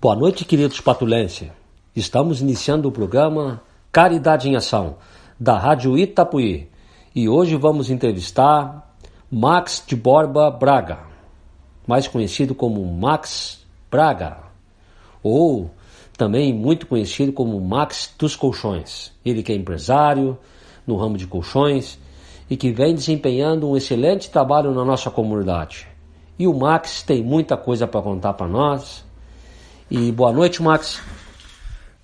[0.00, 1.50] Boa noite, queridos patulenses.
[1.94, 3.60] Estamos iniciando o programa
[3.90, 4.94] Caridade em Ação,
[5.40, 6.68] da Rádio Itapuí.
[7.12, 8.94] E hoje vamos entrevistar
[9.28, 11.00] Max de Borba Braga,
[11.84, 14.36] mais conhecido como Max Braga,
[15.20, 15.68] ou
[16.16, 19.10] também muito conhecido como Max dos Colchões.
[19.24, 20.38] Ele que é empresário
[20.86, 21.98] no ramo de colchões
[22.48, 25.88] e que vem desempenhando um excelente trabalho na nossa comunidade.
[26.38, 29.07] E o Max tem muita coisa para contar para nós
[29.90, 31.00] e boa noite, Max.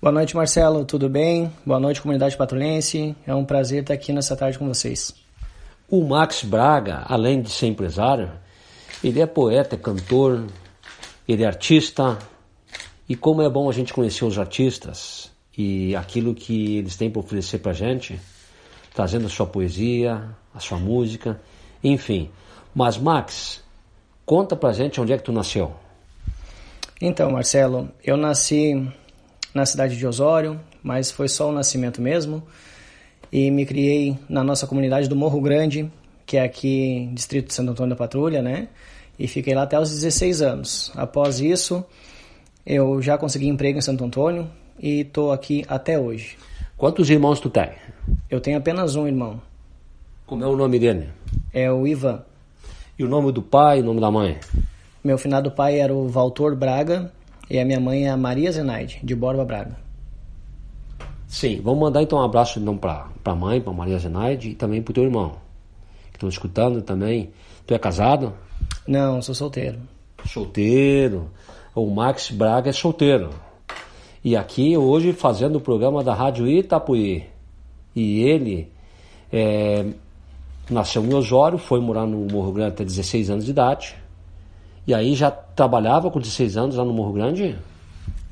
[0.01, 0.85] Boa noite, Marcelo.
[0.85, 1.51] Tudo bem?
[1.65, 3.15] Boa noite, comunidade patrulhense.
[3.25, 5.13] É um prazer estar aqui nessa tarde com vocês.
[5.89, 8.31] O Max Braga, além de ser empresário,
[9.03, 10.45] ele é poeta, é cantor,
[11.27, 12.17] ele é artista.
[13.07, 17.19] E como é bom a gente conhecer os artistas e aquilo que eles têm para
[17.19, 18.19] oferecer para a gente,
[18.93, 21.39] trazendo a sua poesia, a sua música,
[21.83, 22.31] enfim.
[22.73, 23.63] Mas, Max,
[24.25, 25.84] conta pra gente onde é que tu nasceu.
[27.01, 28.87] Então, Marcelo, eu nasci
[29.53, 32.41] na cidade de Osório, mas foi só o nascimento mesmo.
[33.31, 35.91] E me criei na nossa comunidade do Morro Grande,
[36.25, 38.69] que é aqui distrito de Santo Antônio da Patrulha, né?
[39.19, 40.91] E fiquei lá até os 16 anos.
[40.95, 41.83] Após isso,
[42.65, 46.37] eu já consegui emprego em Santo Antônio e estou aqui até hoje.
[46.77, 47.71] Quantos irmãos tu tem?
[48.29, 49.41] Eu tenho apenas um irmão.
[50.25, 51.09] Como é o nome dele?
[51.53, 52.23] É o Ivan.
[52.97, 54.37] E o nome do pai e o nome da mãe?
[55.05, 57.11] Meu finado pai era o Valtor Braga
[57.47, 59.77] e a minha mãe é a Maria Zenaide, de Borba Braga.
[61.27, 64.81] Sim, vamos mandar então um abraço então para a mãe, para Maria Zenaide e também
[64.81, 65.33] para o teu irmão,
[66.09, 67.29] que estão escutando também.
[67.67, 68.33] Tu é casado?
[68.87, 69.77] Não, sou solteiro.
[70.25, 71.29] Solteiro.
[71.75, 73.29] O Max Braga é solteiro.
[74.23, 77.25] E aqui hoje fazendo o programa da Rádio Itapuí.
[77.95, 78.71] E ele
[79.31, 79.85] é,
[80.67, 84.03] nasceu em Osório, foi morar no Morro Grande até 16 anos de idade
[84.87, 87.55] e aí já trabalhava com 16 anos lá no Morro Grande?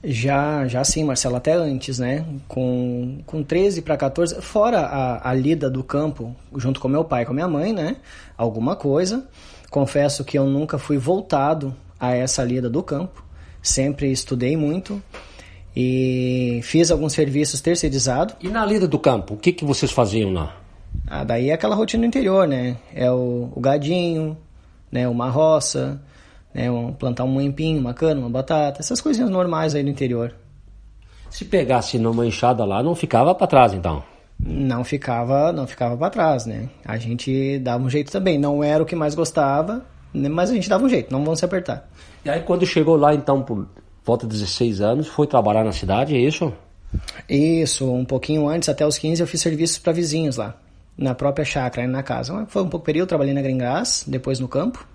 [0.03, 2.25] Já, já sim, Marcelo, até antes, né?
[2.47, 7.23] Com, com 13 para 14, fora a, a lida do campo, junto com meu pai
[7.23, 7.95] e com minha mãe, né?
[8.37, 9.25] Alguma coisa.
[9.71, 13.23] Confesso que eu nunca fui voltado a essa lida do campo.
[13.61, 15.01] Sempre estudei muito
[15.75, 18.35] e fiz alguns serviços terceirizados.
[18.41, 20.55] E na lida do campo, o que, que vocês faziam lá?
[21.07, 22.77] Ah, daí é aquela rotina interior, né?
[22.93, 24.37] É o, o gadinho,
[24.91, 25.07] né?
[25.07, 26.01] uma roça,
[26.53, 26.69] né?
[26.69, 30.33] Um, plantar um empim, uma cana, uma batata, essas coisinhas normais aí no interior.
[31.29, 34.03] Se pegasse numa enxada lá, não ficava para trás então?
[34.39, 36.69] Não ficava, não ficava para trás, né?
[36.85, 38.37] A gente dava um jeito também.
[38.37, 39.83] Não era o que mais gostava,
[40.13, 40.29] né?
[40.29, 41.89] mas a gente dava um jeito, não vamos se apertar.
[42.23, 43.67] E aí quando chegou lá então por
[44.03, 46.53] volta de 16 anos, foi trabalhar na cidade, é isso?
[47.27, 50.55] Isso, um pouquinho antes, até os 15, eu fiz serviços para vizinhos lá,
[50.97, 52.45] na própria chácara, na casa.
[52.47, 54.85] Foi um pouco período, trabalhei na Gringás, depois no campo.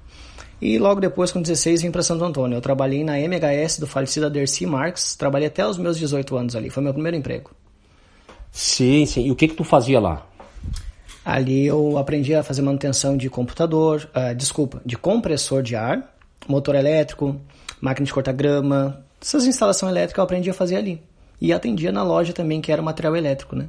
[0.61, 2.57] E logo depois, com 16, vim para Santo Antônio.
[2.57, 5.15] Eu trabalhei na MHS do falecido Dercy Marques.
[5.15, 6.69] Trabalhei até os meus 18 anos ali.
[6.69, 7.51] Foi meu primeiro emprego.
[8.51, 9.27] Sim, sim.
[9.27, 10.27] E o que que tu fazia lá?
[11.25, 16.17] Ali eu aprendi a fazer manutenção de computador, uh, desculpa, de compressor de ar,
[16.49, 17.37] motor elétrico,
[17.81, 19.05] máquina de cortar grama.
[19.21, 21.03] Essas instalações elétricas eu aprendi a fazer ali.
[21.41, 23.69] E atendia na loja também, que era material elétrico, né?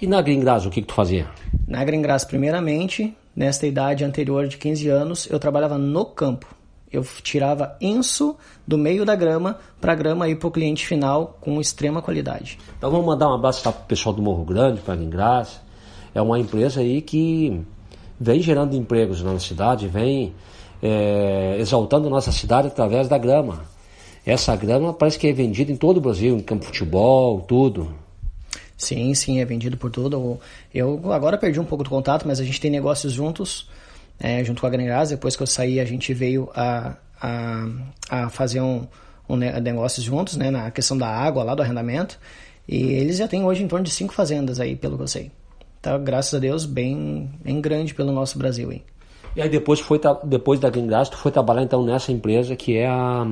[0.00, 1.26] E na Gringras, o que que tu fazia?
[1.66, 6.52] Na Gringras, primeiramente, nesta idade anterior de 15 anos, eu trabalhava no campo.
[6.90, 11.38] Eu tirava enso do meio da grama para a grama ir para o cliente final
[11.40, 12.58] com extrema qualidade.
[12.76, 15.60] Então vamos mandar um abraço para o pessoal do Morro Grande, para a Gringras.
[16.12, 17.60] É uma empresa aí que
[18.18, 20.34] vem gerando empregos na cidade, vem
[20.82, 23.60] é, exaltando nossa cidade através da grama.
[24.26, 27.94] Essa grama parece que é vendida em todo o Brasil, em campo de futebol, tudo.
[28.78, 30.38] Sim, sim, é vendido por tudo.
[30.72, 33.68] Eu agora perdi um pouco do contato, mas a gente tem negócios juntos,
[34.20, 35.10] é, junto com a Grangas.
[35.10, 37.66] Depois que eu saí, a gente veio a, a,
[38.08, 38.86] a fazer um,
[39.28, 42.20] um negócio juntos, né, na questão da água lá, do arrendamento.
[42.68, 45.32] E eles já têm hoje em torno de cinco fazendas aí, pelo que eu sei.
[45.82, 48.82] Tá, graças a Deus, bem, bem grande pelo nosso Brasil aí.
[49.34, 52.86] E aí depois, foi, depois da Gringras, tu foi trabalhar então nessa empresa que é
[52.86, 53.26] a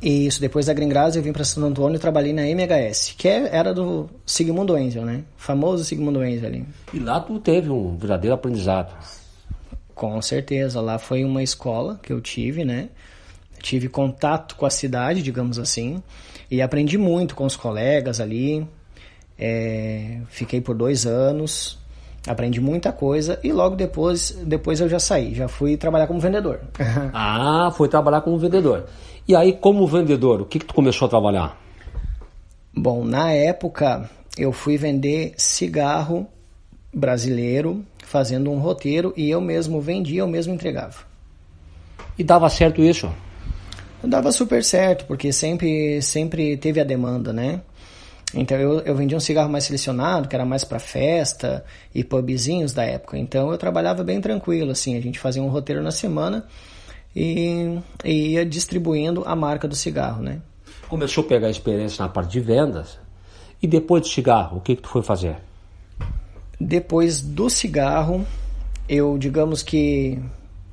[0.00, 3.48] isso, depois da Green eu vim para Santo Antônio e trabalhei na MHS, que é,
[3.54, 5.24] era do Sigmundo Enzel, né?
[5.36, 6.66] Famoso Sigmundo Enzel ali.
[6.94, 8.94] E lá tu teve um verdadeiro aprendizado.
[9.94, 12.90] Com certeza, lá foi uma escola que eu tive, né?
[13.60, 16.02] tive contato com a cidade, digamos assim,
[16.50, 18.66] e aprendi muito com os colegas ali.
[19.38, 21.78] É, fiquei por dois anos,
[22.26, 26.60] aprendi muita coisa e logo depois, depois eu já saí, já fui trabalhar como vendedor.
[27.12, 28.86] ah, foi trabalhar como vendedor.
[29.28, 31.60] E aí, como vendedor, o que, que tu começou a trabalhar?
[32.74, 34.08] Bom, na época
[34.38, 36.26] eu fui vender cigarro
[36.94, 41.00] brasileiro, fazendo um roteiro e eu mesmo vendia, eu mesmo entregava.
[42.18, 43.12] E dava certo isso?
[44.02, 47.60] Dava super certo, porque sempre, sempre teve a demanda, né?
[48.32, 51.62] Então eu, eu vendia um cigarro mais selecionado, que era mais para festa
[51.94, 53.18] e pubzinhos da época.
[53.18, 56.46] Então eu trabalhava bem tranquilo, assim, a gente fazia um roteiro na semana
[57.14, 60.40] e, e ia distribuindo a marca do cigarro, né?
[60.88, 62.98] Começou a pegar experiência na parte de vendas
[63.62, 65.36] e depois do cigarro, o que que tu foi fazer?
[66.60, 68.26] Depois do cigarro,
[68.88, 70.18] eu digamos que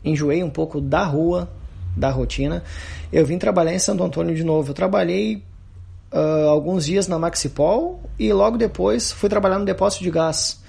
[0.04, 1.50] enjoei um pouco da rua,
[1.96, 2.64] da rotina.
[3.12, 4.70] Eu vim trabalhar em Santo Antônio de novo.
[4.70, 5.44] Eu trabalhei
[6.12, 10.64] uh, alguns dias na Maxipol e logo depois fui trabalhar no depósito de gás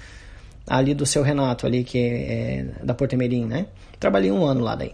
[0.65, 3.67] ali do seu Renato, ali que é, é da Portemerim, né?
[3.99, 4.93] Trabalhei um ano lá daí.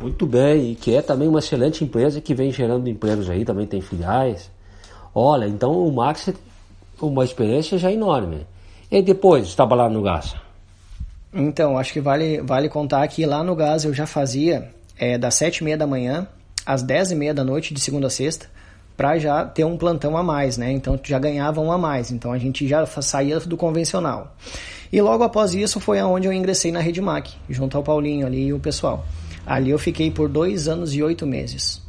[0.00, 3.66] Muito bem, e que é também uma excelente empresa que vem gerando empregos aí, também
[3.66, 4.50] tem filiais.
[5.14, 6.30] Olha, então o Max
[7.00, 8.46] uma experiência já enorme.
[8.90, 10.34] E depois de trabalhar no gás?
[11.32, 15.34] Então, acho que vale, vale contar que lá no gás eu já fazia é, das
[15.34, 16.26] sete e meia da manhã
[16.66, 18.46] às dez e meia da noite, de segunda a sexta,
[18.96, 20.72] para já ter um plantão a mais, né?
[20.72, 24.34] Então já ganhava um a mais, então a gente já saía do convencional.
[24.92, 28.46] E logo após isso foi aonde eu ingressei na Rede Mac, junto ao Paulinho ali
[28.46, 29.06] e o pessoal.
[29.50, 31.82] Ali eu fiquei por dois anos e oito meses.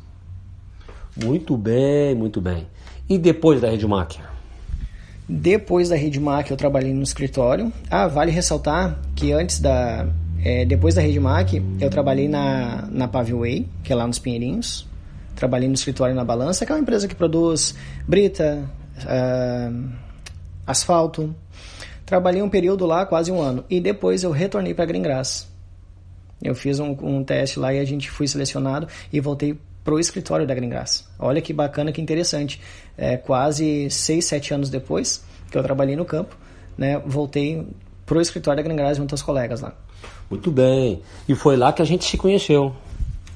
[1.15, 2.65] Muito bem, muito bem.
[3.07, 4.13] E depois da Rede Mac?
[5.29, 7.71] Depois da Rede Mac eu trabalhei no escritório.
[7.87, 10.07] Ah, vale ressaltar que antes da...
[10.43, 14.87] É, depois da Rede Mac eu trabalhei na, na Paveway, que é lá nos Pinheirinhos.
[15.35, 17.75] Trabalhei no escritório na Balança, que é uma empresa que produz
[18.07, 18.67] brita,
[19.03, 19.89] uh,
[20.65, 21.35] asfalto.
[22.07, 23.63] Trabalhei um período lá, quase um ano.
[23.69, 25.50] E depois eu retornei para Green Grass.
[26.41, 30.45] Eu fiz um, um, teste lá e a gente foi selecionado e voltei pro escritório
[30.45, 31.07] da Green Grass.
[31.19, 32.59] Olha que bacana, que interessante.
[32.97, 36.35] É, quase seis, sete anos depois que eu trabalhei no campo,
[36.77, 37.67] né, voltei
[38.05, 39.73] pro escritório da Green Grass junto aos colegas lá.
[40.29, 41.01] Muito bem.
[41.27, 42.73] E foi lá que a gente se conheceu.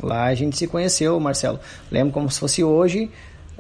[0.02, 1.60] Lá a gente se conheceu, Marcelo.
[1.92, 3.10] Lembro como se fosse hoje,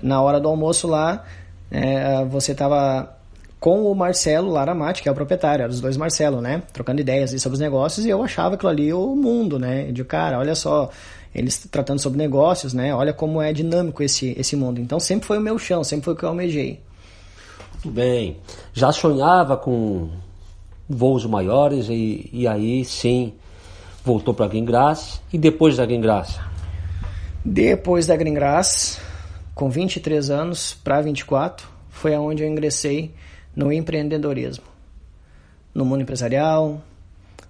[0.02, 1.26] na hora do almoço lá,
[1.72, 3.15] é, você estava
[3.60, 6.62] com o Marcelo Laramate, que é o proprietário, eram os dois Marcelo, né?
[6.72, 9.92] Trocando ideias sobre os negócios e eu achava aquilo ali o mundo, né?
[9.92, 10.90] De cara, olha só,
[11.34, 12.94] eles tratando sobre negócios, né?
[12.94, 14.80] Olha como é dinâmico esse, esse mundo.
[14.80, 16.80] Então sempre foi o meu chão, sempre foi o que eu almejei.
[17.74, 18.38] Muito bem.
[18.74, 20.10] Já sonhava com
[20.88, 23.34] voos maiores e, e aí sim
[24.04, 26.40] voltou para a Green Grass e depois da Green Grass?
[27.44, 29.00] Depois da Green Grass,
[29.54, 33.14] com 23 anos para 24, foi aonde eu ingressei
[33.56, 34.66] no empreendedorismo,
[35.74, 36.82] no mundo empresarial,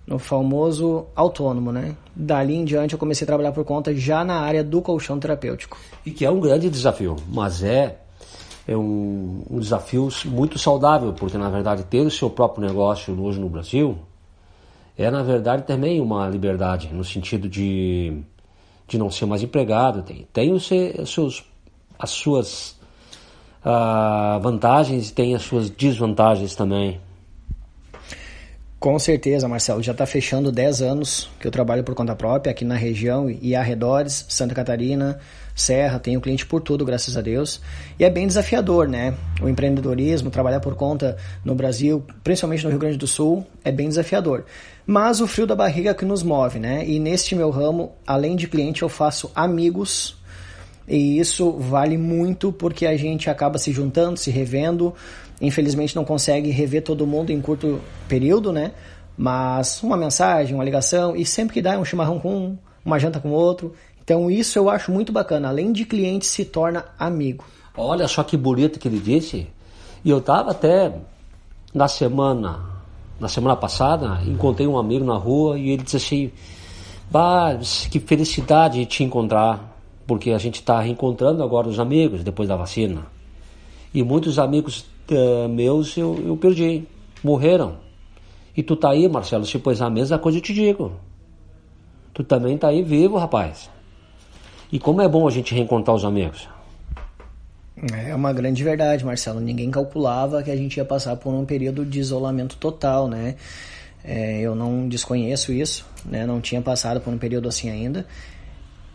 [0.05, 1.95] no famoso autônomo, né?
[2.15, 5.77] Dali em diante eu comecei a trabalhar por conta já na área do colchão terapêutico.
[6.05, 7.97] E que é um grande desafio, mas é,
[8.67, 13.39] é um, um desafio muito saudável, porque na verdade ter o seu próprio negócio hoje
[13.39, 13.97] no Brasil
[14.97, 18.21] é na verdade também uma liberdade, no sentido de,
[18.87, 21.43] de não ser mais empregado, tem, tem os seus,
[21.97, 22.74] as suas
[23.65, 26.99] uh, vantagens e tem as suas desvantagens também.
[28.85, 29.81] Com certeza, Marcelo.
[29.81, 33.55] Já está fechando 10 anos que eu trabalho por conta própria aqui na região e
[33.55, 35.17] arredores, Santa Catarina,
[35.55, 37.59] Serra, tenho cliente por tudo, graças a Deus.
[37.97, 39.15] E é bem desafiador, né?
[39.41, 43.87] O empreendedorismo, trabalhar por conta no Brasil, principalmente no Rio Grande do Sul, é bem
[43.87, 44.45] desafiador.
[44.85, 46.85] Mas o frio da barriga é que nos move, né?
[46.85, 50.15] E neste meu ramo, além de cliente, eu faço amigos
[50.87, 54.93] e isso vale muito porque a gente acaba se juntando, se revendo.
[55.41, 58.71] Infelizmente não consegue rever todo mundo em curto período, né?
[59.17, 62.99] Mas uma mensagem, uma ligação, e sempre que dá é um chimarrão com um, uma
[62.99, 63.73] janta com outro.
[64.03, 65.49] Então isso eu acho muito bacana.
[65.49, 67.45] Além de cliente, se torna amigo.
[67.75, 69.47] Olha só que bonito que ele disse.
[70.03, 70.93] E eu tava até
[71.73, 72.59] na semana,
[73.19, 76.31] na semana passada, encontrei um amigo na rua e ele disse assim:
[77.09, 77.57] Bah,
[77.89, 79.74] que felicidade de te encontrar
[80.07, 83.05] porque a gente está reencontrando agora os amigos depois da vacina.
[83.93, 86.83] E muitos amigos uh, meus eu, eu perdi,
[87.23, 87.77] morreram.
[88.55, 90.93] E tu tá aí, Marcelo, se pôs a mesma coisa eu te digo.
[92.13, 93.69] Tu também tá aí vivo, rapaz.
[94.71, 96.47] E como é bom a gente reencontrar os amigos.
[97.93, 99.41] É uma grande verdade, Marcelo.
[99.41, 103.35] Ninguém calculava que a gente ia passar por um período de isolamento total, né?
[104.03, 106.25] É, eu não desconheço isso, né?
[106.25, 108.05] Não tinha passado por um período assim ainda.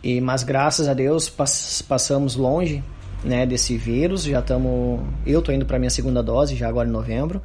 [0.03, 2.83] E, mas graças a Deus pass passamos longe
[3.23, 4.23] né, desse vírus.
[4.23, 5.01] Já estamos.
[5.25, 7.41] Eu estou indo para minha segunda dose, já agora em novembro.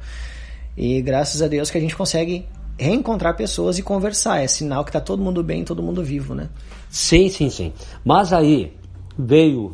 [0.75, 2.45] E graças a Deus que a gente consegue
[2.77, 4.41] reencontrar pessoas e conversar.
[4.43, 6.49] É sinal que está todo mundo bem, todo mundo vivo, né?
[6.89, 7.73] Sim, sim, sim.
[8.05, 8.73] Mas aí
[9.17, 9.73] veio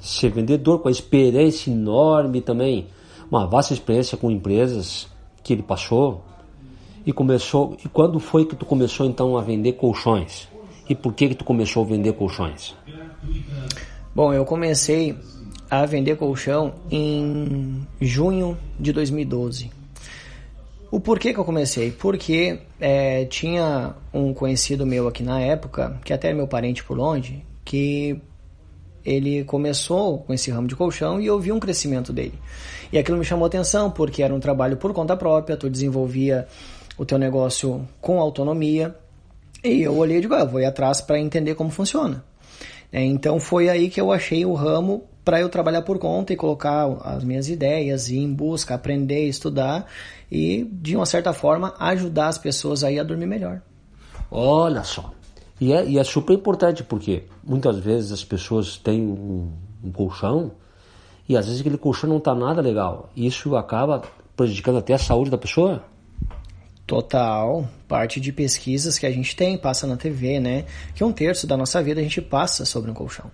[0.00, 2.86] ser vendedor com a experiência enorme também,
[3.30, 5.08] uma vasta experiência com empresas
[5.42, 6.22] que ele passou
[7.04, 7.76] e começou.
[7.84, 10.48] E quando foi que tu começou então a vender colchões?
[10.88, 12.74] E por que que tu começou a vender colchões?
[14.14, 15.16] Bom, eu comecei
[15.70, 19.70] a vender colchão em junho de 2012.
[20.90, 21.90] O porquê que eu comecei?
[21.90, 26.96] Porque é, tinha um conhecido meu aqui na época, que até é meu parente por
[26.96, 28.20] longe, que
[29.04, 32.38] ele começou com esse ramo de colchão e eu vi um crescimento dele.
[32.92, 36.46] E aquilo me chamou atenção porque era um trabalho por conta própria, tu desenvolvia
[36.96, 38.94] o teu negócio com autonomia.
[39.64, 42.22] E eu olhei e digo, ah, vou ir atrás para entender como funciona.
[42.92, 46.36] É, então foi aí que eu achei o ramo para eu trabalhar por conta e
[46.36, 49.86] colocar as minhas ideias, ir em busca, aprender, estudar
[50.30, 53.62] e, de uma certa forma, ajudar as pessoas aí a dormir melhor.
[54.30, 55.12] Olha só.
[55.58, 59.50] E é, e é super importante porque muitas vezes as pessoas têm um,
[59.82, 60.52] um colchão
[61.26, 63.08] e às vezes aquele colchão não está nada legal.
[63.16, 64.02] Isso acaba
[64.36, 65.82] prejudicando até a saúde da pessoa?
[66.86, 70.66] Total, parte de pesquisas que a gente tem, passa na TV, né?
[70.94, 73.30] Que um terço da nossa vida a gente passa sobre um colchão.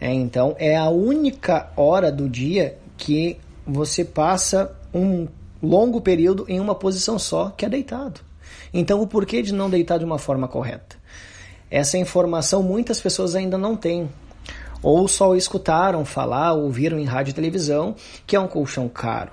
[0.00, 5.28] É, então, é a única hora do dia que você passa um
[5.62, 8.20] longo período em uma posição só, que é deitado.
[8.74, 10.96] Então, o porquê de não deitar de uma forma correta?
[11.70, 14.10] Essa informação muitas pessoas ainda não têm.
[14.82, 17.94] Ou só escutaram falar, ouviram em rádio e televisão
[18.26, 19.32] que é um colchão caro.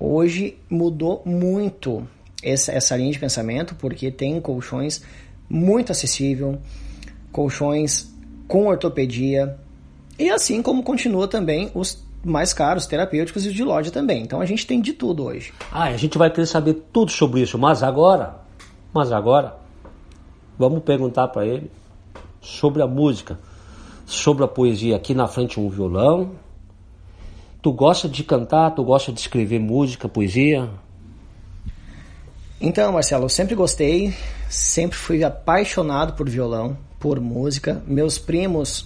[0.00, 2.06] Hoje mudou muito
[2.42, 5.02] essa, essa linha de pensamento, porque tem colchões
[5.48, 6.58] muito acessível,
[7.32, 8.12] colchões
[8.46, 9.56] com ortopedia,
[10.18, 14.22] e assim como continua também os mais caros, terapêuticos e de loja também.
[14.22, 15.52] Então a gente tem de tudo hoje.
[15.70, 18.36] Ah, a gente vai querer saber tudo sobre isso, mas agora,
[18.92, 19.56] mas agora,
[20.58, 21.70] vamos perguntar para ele
[22.40, 23.38] sobre a música,
[24.06, 24.96] sobre a poesia.
[24.96, 26.32] Aqui na frente um violão.
[27.62, 28.70] Tu gosta de cantar?
[28.72, 30.68] Tu gosta de escrever música, poesia?
[32.60, 34.12] Então, Marcelo, eu sempre gostei,
[34.50, 37.80] sempre fui apaixonado por violão, por música.
[37.86, 38.84] Meus primos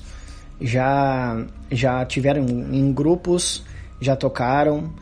[0.60, 3.64] já, já tiveram em grupos,
[3.98, 4.92] já tocaram.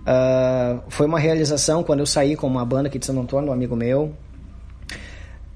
[0.00, 3.52] Uh, foi uma realização quando eu saí com uma banda aqui de Santo Antônio, um
[3.52, 4.14] amigo meu.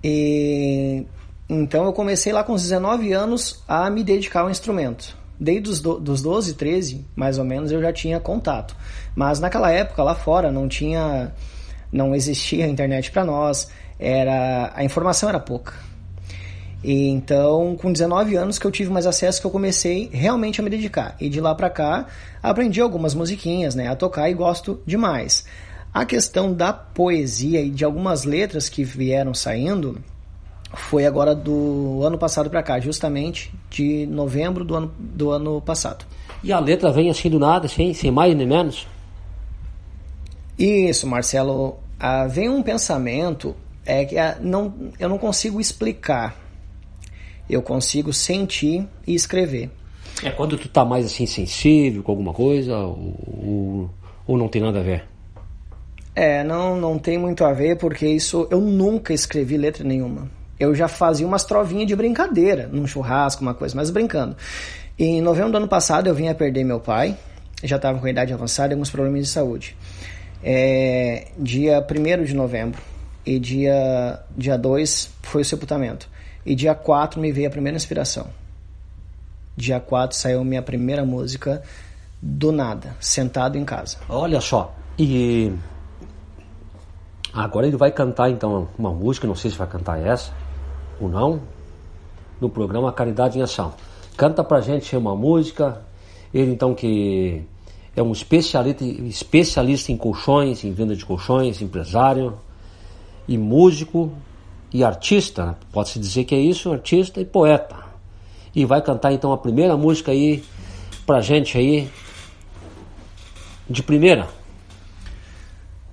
[0.02, 1.06] E
[1.48, 5.16] então eu comecei lá com 19 anos a me dedicar ao instrumento.
[5.38, 8.74] Desde os do, dos 12, 13, mais ou menos, eu já tinha contato.
[9.14, 11.32] Mas naquela época, lá fora, não tinha
[11.94, 15.72] não existia internet para nós, era a informação era pouca.
[16.82, 20.64] E então, com 19 anos que eu tive mais acesso, que eu comecei realmente a
[20.64, 21.16] me dedicar.
[21.20, 22.06] E de lá para cá,
[22.42, 25.46] aprendi algumas musiquinhas, né, a tocar e gosto demais.
[25.94, 30.02] A questão da poesia e de algumas letras que vieram saindo
[30.74, 36.04] foi agora do ano passado para cá, justamente de novembro do ano, do ano passado.
[36.42, 38.86] E a letra vem assim do nada, sem, sem mais nem menos?
[40.58, 43.54] Isso, Marcelo ah, vem um pensamento
[43.86, 46.36] é que ah, não, eu não consigo explicar.
[47.48, 49.70] Eu consigo sentir e escrever.
[50.22, 53.90] É quando tu tá mais assim sensível com alguma coisa ou,
[54.26, 55.04] ou não tem nada a ver?
[56.14, 60.30] É, não, não tem muito a ver porque isso eu nunca escrevi letra nenhuma.
[60.58, 64.36] Eu já fazia umas trovinhas de brincadeira, num churrasco, uma coisa, mas brincando.
[64.96, 67.16] Em novembro do ano passado eu vim a perder meu pai,
[67.62, 69.76] já estava com idade avançada e alguns problemas de saúde
[70.46, 72.80] é, dia 1 de novembro
[73.24, 76.06] e dia, dia 2 foi o sepultamento.
[76.44, 78.26] E dia 4 me veio a primeira inspiração.
[79.56, 81.62] Dia 4 saiu minha primeira música
[82.20, 83.96] do nada, sentado em casa.
[84.06, 85.50] Olha só, e
[87.32, 90.30] agora ele vai cantar então uma música, não sei se vai cantar essa
[91.00, 91.40] ou não,
[92.38, 93.72] no programa Caridade em Ação.
[94.14, 95.80] Canta pra gente uma música,
[96.34, 97.46] ele então que
[97.96, 102.34] é um especialista, especialista em colchões, em venda de colchões, empresário
[103.28, 104.12] e músico
[104.72, 107.76] e artista, pode-se dizer que é isso, artista e poeta.
[108.54, 110.42] E vai cantar então a primeira música aí
[111.06, 111.88] pra gente aí
[113.70, 114.28] de primeira.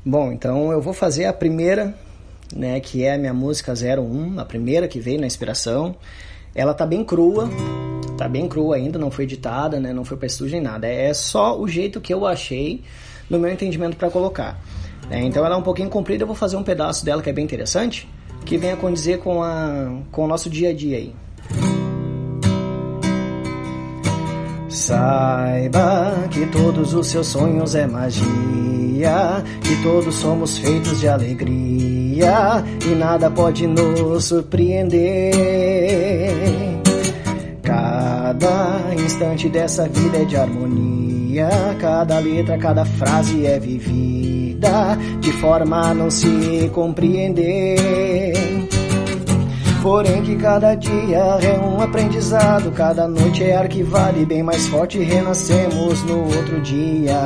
[0.03, 1.95] Bom, então eu vou fazer a primeira,
[2.55, 5.95] né, que é a minha música 01, a primeira que veio na inspiração.
[6.53, 7.49] Ela tá bem crua,
[8.17, 9.93] tá bem crua ainda, não foi editada, né?
[9.93, 10.87] Não foi para estúdio nem nada.
[10.87, 12.83] É só o jeito que eu achei,
[13.29, 14.59] no meu entendimento, para colocar.
[15.09, 17.33] É, então ela é um pouquinho comprida, eu vou fazer um pedaço dela que é
[17.33, 18.07] bem interessante,
[18.45, 21.15] que vem a condizer com, a, com o nosso dia a dia aí.
[24.69, 28.25] Saiba que todos os seus sonhos é magia,
[29.61, 35.31] que todos somos feitos de alegria e nada pode nos surpreender.
[37.61, 45.89] Cada instante dessa vida é de harmonia, cada letra, cada frase é vivida de forma
[45.89, 47.75] a não se compreender.
[49.81, 54.99] Porém que cada dia é um aprendizado, cada noite é arquivada e bem mais forte
[54.99, 57.17] renascemos no outro dia.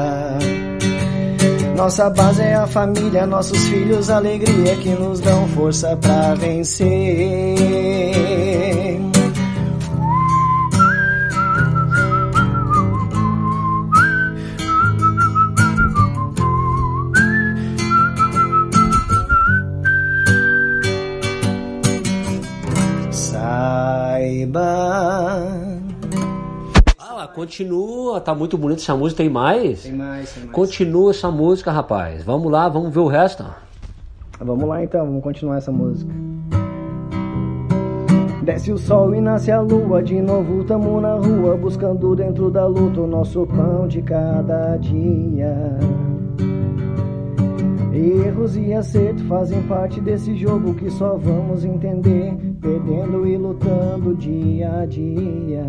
[1.76, 6.86] Nossa base é a família, nossos filhos, alegria que nos dão força pra vencer.
[27.46, 29.84] Continua, tá muito bonito essa música, tem mais?
[29.84, 30.56] Tem mais, tem mais.
[30.56, 32.24] Continua essa música, rapaz.
[32.24, 33.46] Vamos lá, vamos ver o resto.
[34.40, 36.12] Vamos lá então, vamos continuar essa música.
[38.42, 42.66] Desce o sol e nasce a lua, de novo tamo na rua, buscando dentro da
[42.66, 45.56] luta o nosso pão de cada dia.
[47.94, 54.80] Erros e acertos fazem parte desse jogo que só vamos entender, perdendo e lutando dia
[54.80, 55.64] a dia.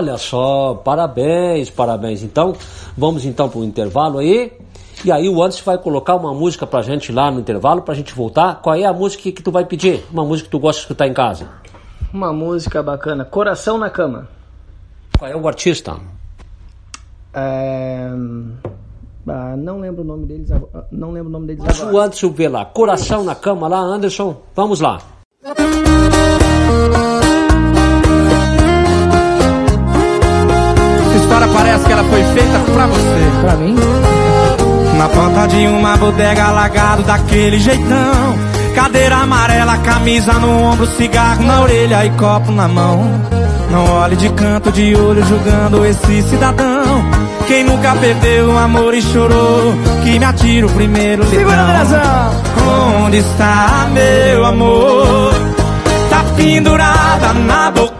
[0.00, 2.22] Olha só, parabéns, parabéns.
[2.22, 2.54] Então,
[2.96, 4.50] vamos então para o intervalo aí.
[5.04, 8.14] E aí o Anderson vai colocar uma música pra gente lá no intervalo, pra gente
[8.14, 8.62] voltar.
[8.62, 10.02] Qual é a música que tu vai pedir?
[10.10, 11.48] Uma música que tu gosta de escutar em casa?
[12.14, 14.26] Uma música bacana, Coração na Cama.
[15.18, 15.98] Qual é o artista?
[17.34, 18.08] É...
[19.28, 20.86] Ah, não lembro o nome deles agora.
[20.90, 21.94] Não lembro o nome deles agora.
[21.94, 24.34] O Anderson vê lá, Coração na Cama lá, Anderson.
[24.56, 24.98] Vamos lá.
[31.40, 33.40] História parece que ela foi feita pra você.
[33.40, 33.76] Pra mim?
[34.96, 38.50] Na porta de uma bodega alagado daquele jeitão.
[38.74, 43.20] Cadeira amarela, camisa no ombro, cigarro na orelha e copo na mão.
[43.70, 46.84] Não olhe de canto de olho julgando esse cidadão.
[47.46, 51.44] Quem nunca perdeu o amor e chorou, que me atira o primeiro litrão.
[53.04, 55.32] Onde está meu amor?
[56.10, 57.99] Tá pendurada na boca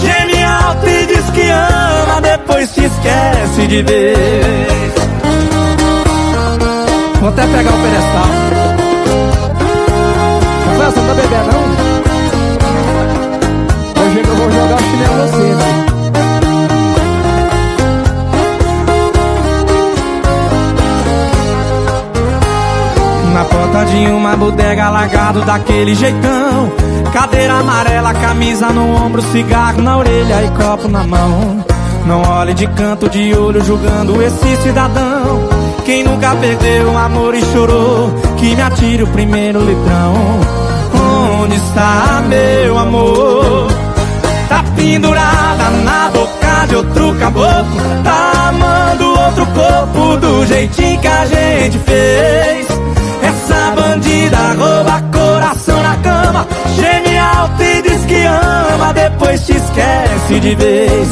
[0.00, 4.92] geme alto e diz que ama, depois se esquece de vez.
[7.20, 8.30] Vou até pegar o pedestal.
[10.76, 11.64] Você não tá bebendo não?
[14.02, 15.89] Hoje eu vou jogar o chinelo em você,
[23.40, 26.70] Na porta de uma bodega alagado daquele jeitão.
[27.10, 31.64] Cadeira amarela, camisa no ombro, cigarro na orelha e copo na mão.
[32.04, 35.48] Não olhe de canto de olho julgando esse cidadão.
[35.86, 40.14] Quem nunca perdeu o amor e chorou Que me atire o primeiro litrão.
[41.40, 43.68] Onde está meu amor?
[44.50, 47.80] Tá pendurada na boca de outro caboclo.
[48.04, 52.79] Tá amando outro corpo do jeitinho que a gente fez
[53.70, 56.46] essa bandida rouba coração na cama.
[56.74, 61.08] Geme alto e diz que ama Depois te esquece de vez.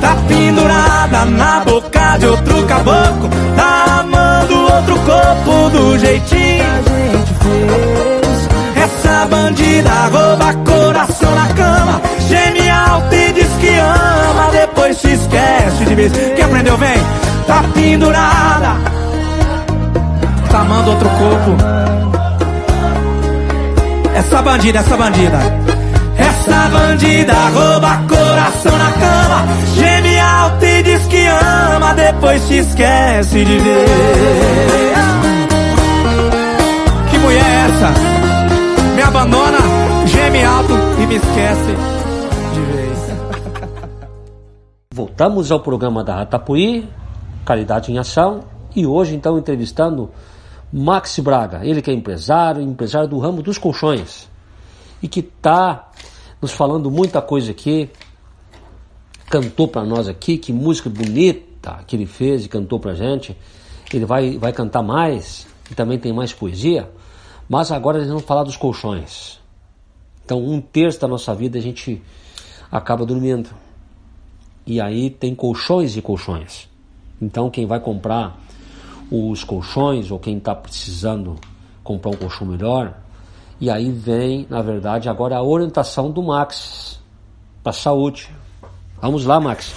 [0.00, 7.16] Tá pendurada na boca de outro caboclo Tá amando outro corpo do jeitinho que a
[7.16, 8.84] gente fez.
[8.84, 12.02] Essa bandida rouba coração na cama.
[12.28, 16.12] Geme alto e diz que ama Depois te esquece de vez.
[16.34, 16.98] Quem aprendeu vem?
[17.46, 18.97] Tá pendurada
[20.48, 21.56] tá amando outro corpo.
[24.14, 25.38] Essa bandida, essa bandida.
[26.16, 29.46] Essa bandida rouba coração na cama.
[29.74, 33.86] Geme alto e diz que ama, depois se esquece de ver.
[37.10, 37.92] Que mulher é essa?
[38.96, 39.58] Me abandona,
[40.06, 41.76] geme alto e me esquece
[42.54, 42.98] de vez.
[44.92, 46.88] Voltamos ao programa da Ratapuí,
[47.44, 48.40] Caridade em Ação,
[48.74, 50.10] e hoje então entrevistando
[50.72, 54.28] Max Braga, ele que é empresário, empresário do ramo dos colchões
[55.02, 55.90] e que está
[56.40, 57.90] nos falando muita coisa aqui
[59.28, 63.36] cantou para nós aqui, que música bonita que ele fez e cantou para gente.
[63.92, 66.90] Ele vai, vai cantar mais e também tem mais poesia.
[67.48, 69.38] Mas agora eles vão falar dos colchões.
[70.24, 72.02] Então, um terço da nossa vida a gente
[72.70, 73.50] acaba dormindo.
[74.66, 76.68] E aí tem colchões e colchões.
[77.20, 78.38] Então, quem vai comprar
[79.10, 81.36] os colchões ou quem está precisando
[81.82, 82.94] comprar um colchão melhor,
[83.60, 87.00] e aí vem, na verdade, agora a orientação do Max
[87.62, 88.30] para a saúde.
[89.00, 89.74] Vamos lá, Max.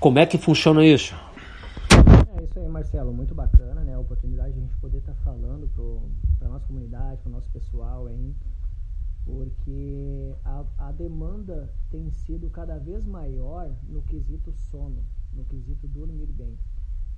[0.00, 1.14] Como é que funciona isso?
[2.36, 3.12] É isso aí, Marcelo.
[3.12, 3.94] Muito bacana, né?
[3.94, 5.68] A oportunidade de a gente poder estar tá falando
[6.38, 8.34] para a nossa comunidade, para o nosso pessoal aí,
[9.24, 16.26] porque a, a demanda tem sido cada vez maior no quesito sono, no quesito dormir
[16.32, 16.58] bem.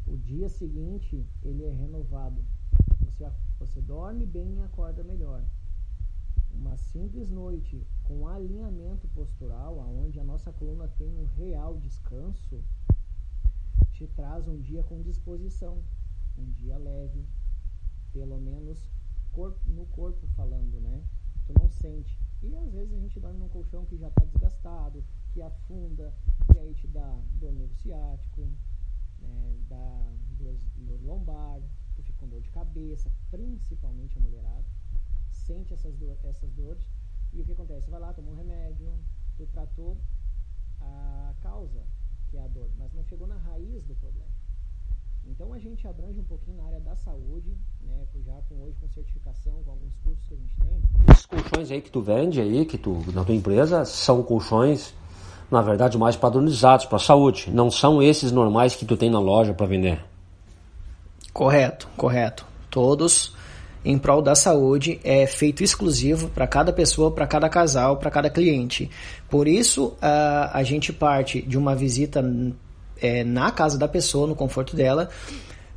[0.07, 2.45] O dia seguinte ele é renovado.
[3.01, 5.45] Você, você dorme bem e acorda melhor.
[6.55, 12.63] Uma simples noite com alinhamento postural, onde a nossa coluna tem um real descanso,
[13.93, 15.83] te traz um dia com disposição,
[16.37, 17.25] um dia leve,
[18.13, 18.91] pelo menos
[19.33, 21.03] corpo, no corpo falando, né?
[21.47, 22.19] Tu não sente.
[22.43, 26.13] E às vezes a gente dorme num colchão que já está desgastado, que afunda,
[26.55, 28.47] e aí te dá dor nervo ciático,
[29.23, 29.57] né?
[29.69, 31.61] dá dor, dor lombar,
[31.95, 34.65] tu fica com dor de cabeça, principalmente a mulherada
[35.47, 36.87] sente essas, do, essas dores
[37.33, 37.91] e o que acontece?
[37.91, 38.93] Vai lá, toma um remédio,
[39.37, 39.97] tu tratou
[40.81, 41.83] a causa,
[42.29, 44.31] que é a dor, mas não chegou na raiz do problema.
[45.25, 48.89] Então a gente abrange um pouquinho na área da saúde, né, já com hoje com
[48.89, 50.83] certificação, com alguns cursos que a gente tem.
[51.13, 54.95] Esses colchões aí que tu vende aí, que tu na tua empresa, são colchões
[55.53, 59.21] na verdade mais padronizados para a saúde, não são esses normais que tu tem na
[59.21, 60.03] loja para vender.
[61.33, 62.47] Correto, correto.
[62.71, 63.35] Todos
[63.85, 68.31] em prol da saúde é feito exclusivo para cada pessoa, para cada casal, para cada
[68.31, 68.91] cliente.
[69.29, 72.25] Por isso, a, a gente parte de uma visita
[73.01, 75.11] é, na casa da pessoa, no conforto dela,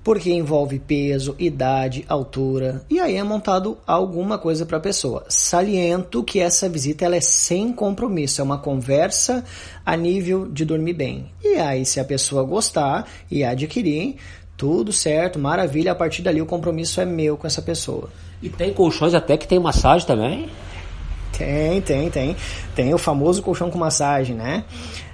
[0.06, 5.26] porque envolve peso, idade, altura, e aí é montado alguma coisa para a pessoa.
[5.28, 9.44] Saliento que essa visita ela é sem compromisso, é uma conversa
[9.84, 11.32] a nível de dormir bem.
[11.44, 14.18] E aí, se a pessoa gostar e adquirir,
[14.56, 15.94] tudo certo, maravilha.
[15.94, 18.10] A partir dali o compromisso é meu com essa pessoa.
[18.44, 20.48] E tem colchões até que tem massagem também?
[21.36, 22.36] Tem, tem, tem.
[22.76, 24.66] Tem o famoso colchão com massagem, né?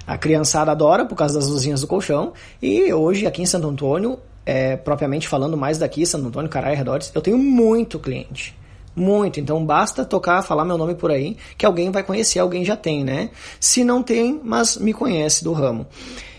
[0.06, 2.34] A criançada adora por causa das luzinhas do colchão.
[2.60, 7.12] E hoje aqui em Santo Antônio, é, propriamente falando mais daqui, Santo Antônio, Caralho, Redores,
[7.14, 8.56] eu tenho muito cliente.
[8.94, 12.76] Muito, então basta tocar, falar meu nome por aí, que alguém vai conhecer, alguém já
[12.76, 13.30] tem, né?
[13.58, 15.86] Se não tem, mas me conhece do ramo.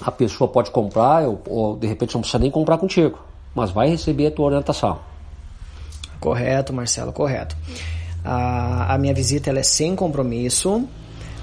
[0.00, 3.18] a pessoa pode comprar, ou, ou de repente não precisa nem comprar contigo,
[3.54, 4.98] mas vai receber a tua orientação.
[6.20, 7.56] Correto, Marcelo, correto.
[8.24, 10.88] A, a minha visita ela é sem compromisso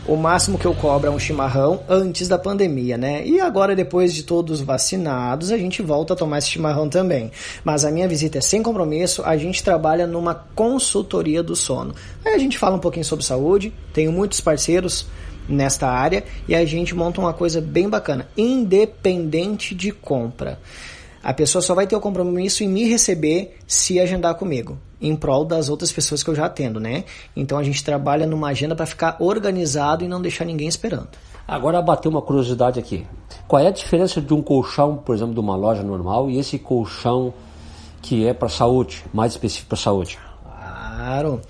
[0.07, 3.25] o máximo que eu cobro é um chimarrão antes da pandemia, né?
[3.25, 7.31] E agora, depois de todos vacinados, a gente volta a tomar esse chimarrão também.
[7.63, 11.95] Mas a minha visita é sem compromisso, a gente trabalha numa consultoria do sono.
[12.23, 15.07] Aí a gente fala um pouquinho sobre saúde, tenho muitos parceiros
[15.47, 20.59] nesta área e a gente monta uma coisa bem bacana, independente de compra.
[21.23, 25.43] A pessoa só vai ter o compromisso em me receber se agendar comigo, em prol
[25.43, 27.03] das outras pessoas que eu já atendo, né?
[27.35, 31.07] Então a gente trabalha numa agenda para ficar organizado e não deixar ninguém esperando.
[31.47, 33.07] Agora bateu uma curiosidade aqui.
[33.47, 36.59] Qual é a diferença de um colchão, por exemplo, de uma loja normal e esse
[36.59, 37.33] colchão
[38.01, 40.19] que é para saúde, mais específico para saúde?
[40.43, 41.41] Claro.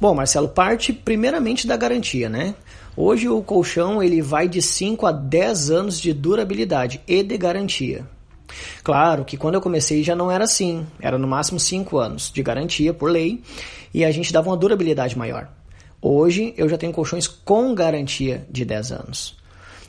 [0.00, 2.54] Bom, Marcelo, parte primeiramente da garantia, né?
[3.00, 8.04] Hoje o colchão ele vai de 5 a 10 anos de durabilidade e de garantia.
[8.82, 12.42] Claro que quando eu comecei já não era assim, era no máximo 5 anos de
[12.42, 13.40] garantia por lei
[13.94, 15.48] e a gente dava uma durabilidade maior.
[16.02, 19.36] Hoje eu já tenho colchões com garantia de 10 anos.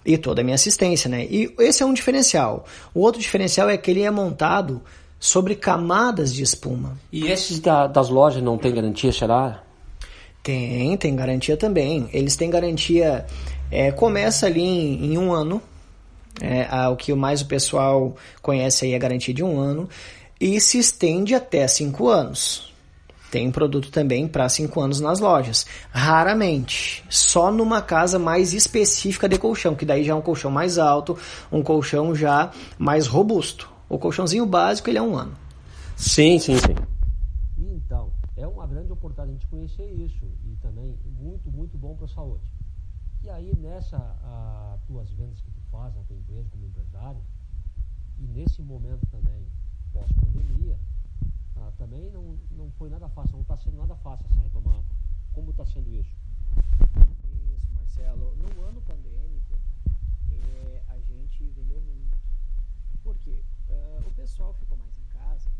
[0.06, 1.26] E toda a minha assistência, né?
[1.26, 2.63] E esse é um diferencial.
[2.93, 4.84] O outro diferencial é que ele é montado
[5.19, 6.95] sobre camadas de espuma.
[7.12, 9.63] E esses da, das lojas não tem garantia, será?
[10.43, 12.10] Tem, tem garantia também.
[12.13, 13.25] Eles têm garantia,
[13.69, 15.62] é, começa ali em, em um ano,
[16.41, 19.89] É, a, o que mais o pessoal conhece aí é garantia de um ano
[20.39, 22.71] e se estende até cinco anos.
[23.30, 25.65] Tem produto também para cinco anos nas lojas.
[25.91, 27.04] Raramente.
[27.10, 31.17] Só numa casa mais específica de colchão, que daí já é um colchão mais alto,
[31.52, 33.69] um colchão já mais robusto.
[33.89, 35.36] O colchãozinho básico ele é um ano.
[35.97, 36.75] Sim, sim, sim.
[38.39, 42.08] É uma grande oportunidade a gente conhecer isso e também muito, muito bom para a
[42.08, 42.49] saúde.
[43.21, 47.21] E aí, nessa, a, tuas vendas que tu faz na tua empresa como empresário,
[48.17, 49.45] e nesse momento também,
[49.91, 50.80] pós-pandemia,
[51.58, 54.86] ah, também não, não foi nada fácil, não está sendo nada fácil essa retomada.
[55.34, 56.15] Como está sendo isso?
[57.54, 58.38] Isso, Marcelo.
[58.38, 59.60] No ano pandêmico,
[60.32, 62.17] é, a gente vendeu muito.
[63.04, 63.43] Por quê?
[63.67, 65.52] Uh, o pessoal ficou mais em casa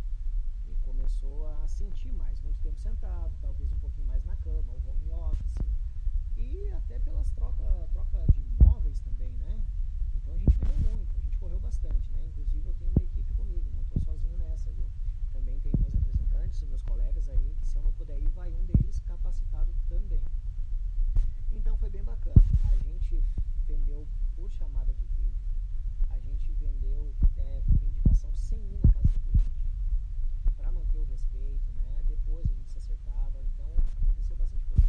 [0.90, 5.12] começou a sentir mais, muito tempo sentado, talvez um pouquinho mais na cama, o home
[5.12, 5.60] office,
[6.36, 9.64] e até pelas trocas troca de imóveis também, né?
[10.16, 12.26] Então a gente vendeu muito, a gente correu bastante, né?
[12.30, 14.88] Inclusive eu tenho uma equipe comigo, não estou sozinho nessa, viu?
[15.32, 18.66] Também tenho meus representantes, meus colegas aí, que se eu não puder ir, vai um
[18.66, 20.24] deles capacitado também.
[21.52, 22.42] Então foi bem bacana.
[22.64, 23.24] A gente
[23.68, 25.46] vendeu por chamada de vídeo,
[26.10, 29.20] a gente vendeu é, por indicação sem ir na casa do
[30.70, 31.98] para manter o respeito, né?
[32.08, 33.66] Depois a gente se acertava, então
[34.04, 34.88] aconteceu bastante coisa.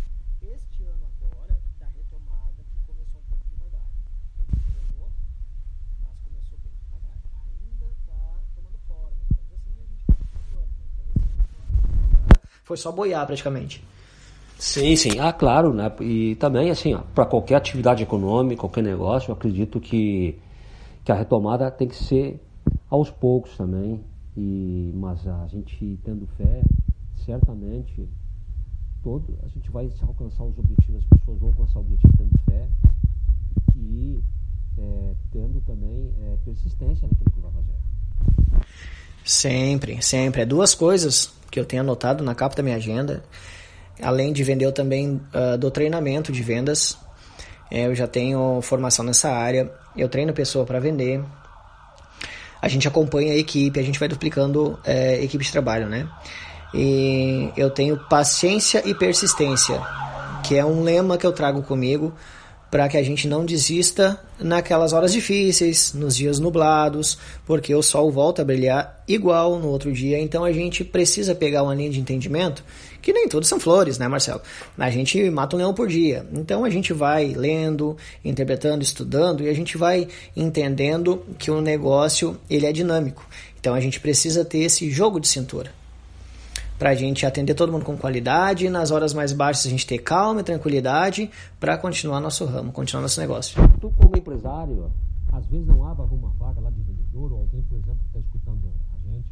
[0.55, 3.88] Este ano agora, da retomada, que começou um pouco devagar.
[4.38, 5.09] Ele treinou,
[6.05, 7.16] mas começou bem devagar.
[7.49, 10.14] Ainda está tomando forma, digamos assim, e a gente está
[10.53, 10.85] ano, né?
[10.93, 13.83] Então esse foi só boiar praticamente.
[14.59, 15.19] Sim, sim.
[15.19, 15.90] Ah, claro, né?
[16.01, 20.38] E também, assim, para qualquer atividade econômica, qualquer negócio, eu acredito que,
[21.03, 22.38] que a retomada tem que ser
[22.90, 24.05] aos poucos também.
[24.37, 26.62] E, mas a gente tendo fé,
[27.25, 28.09] certamente,
[29.03, 32.69] todo, a gente vai alcançar os objetivos, as pessoas vão alcançar o objetivo tendo fé
[33.77, 34.21] e
[34.79, 38.66] é, tendo também é, persistência naquilo que vai fazer.
[39.25, 40.43] Sempre, sempre.
[40.43, 43.23] É duas coisas que eu tenho anotado na capa da minha agenda.
[44.03, 46.97] Além de vender, eu também uh, treinamento de vendas.
[47.71, 49.71] É, eu já tenho formação nessa área.
[49.97, 51.23] Eu treino pessoa para vender.
[52.61, 56.09] A gente acompanha a equipe, a gente vai duplicando é, equipe de trabalho, né?
[56.75, 59.81] E eu tenho paciência e persistência,
[60.44, 62.14] que é um lema que eu trago comigo
[62.70, 68.12] para que a gente não desista naquelas horas difíceis, nos dias nublados, porque o sol
[68.12, 71.99] volta a brilhar igual no outro dia, então a gente precisa pegar uma linha de
[71.99, 72.62] entendimento
[73.01, 74.41] que nem tudo são flores, né, Marcelo?
[74.79, 76.27] A gente mata um leão por dia.
[76.33, 82.37] Então a gente vai lendo, interpretando, estudando e a gente vai entendendo que o negócio
[82.49, 83.27] ele é dinâmico.
[83.59, 85.73] Então a gente precisa ter esse jogo de cintura
[86.79, 89.87] para a gente atender todo mundo com qualidade e nas horas mais baixas a gente
[89.87, 93.61] ter calma e tranquilidade para continuar nosso ramo, continuar nosso negócio.
[93.79, 94.91] Tu como empresário,
[95.31, 98.19] às vezes não abre alguma vaga lá de vendedor ou alguém, por exemplo, que está
[98.21, 99.27] escutando a gente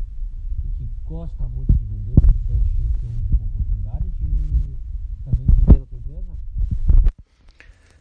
[0.66, 4.76] e que gosta muito de repente tem uma oportunidade de
[5.24, 6.32] também vender a tua empresa?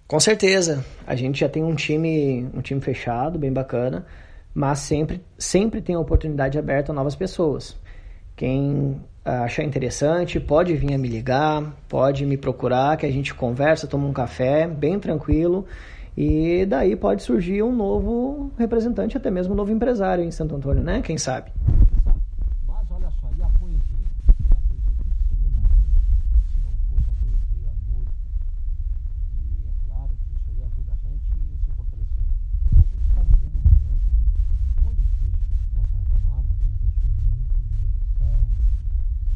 [0.07, 4.05] Com certeza, a gente já tem um time, um time fechado, bem bacana,
[4.53, 7.75] mas sempre, sempre tem a oportunidade aberta a novas pessoas.
[8.33, 13.85] Quem achar interessante, pode vir a me ligar, pode me procurar, que a gente conversa,
[13.85, 15.65] toma um café, bem tranquilo.
[16.15, 20.81] E daí pode surgir um novo representante, até mesmo um novo empresário em Santo Antônio,
[20.81, 21.01] né?
[21.01, 21.51] Quem sabe?
[22.65, 24.07] Mas olha só, e a poesia?
[24.51, 25.99] A poesia o que seria da gente
[26.47, 28.15] se não fosse a poesia, a música?
[29.29, 32.25] E é claro que isso aí ajuda a gente a se fortalecer.
[32.73, 34.09] Hoje a gente está vivendo um momento
[34.81, 35.45] muito difícil
[35.77, 38.41] nessa retomada, tem pessoas muito em depressão,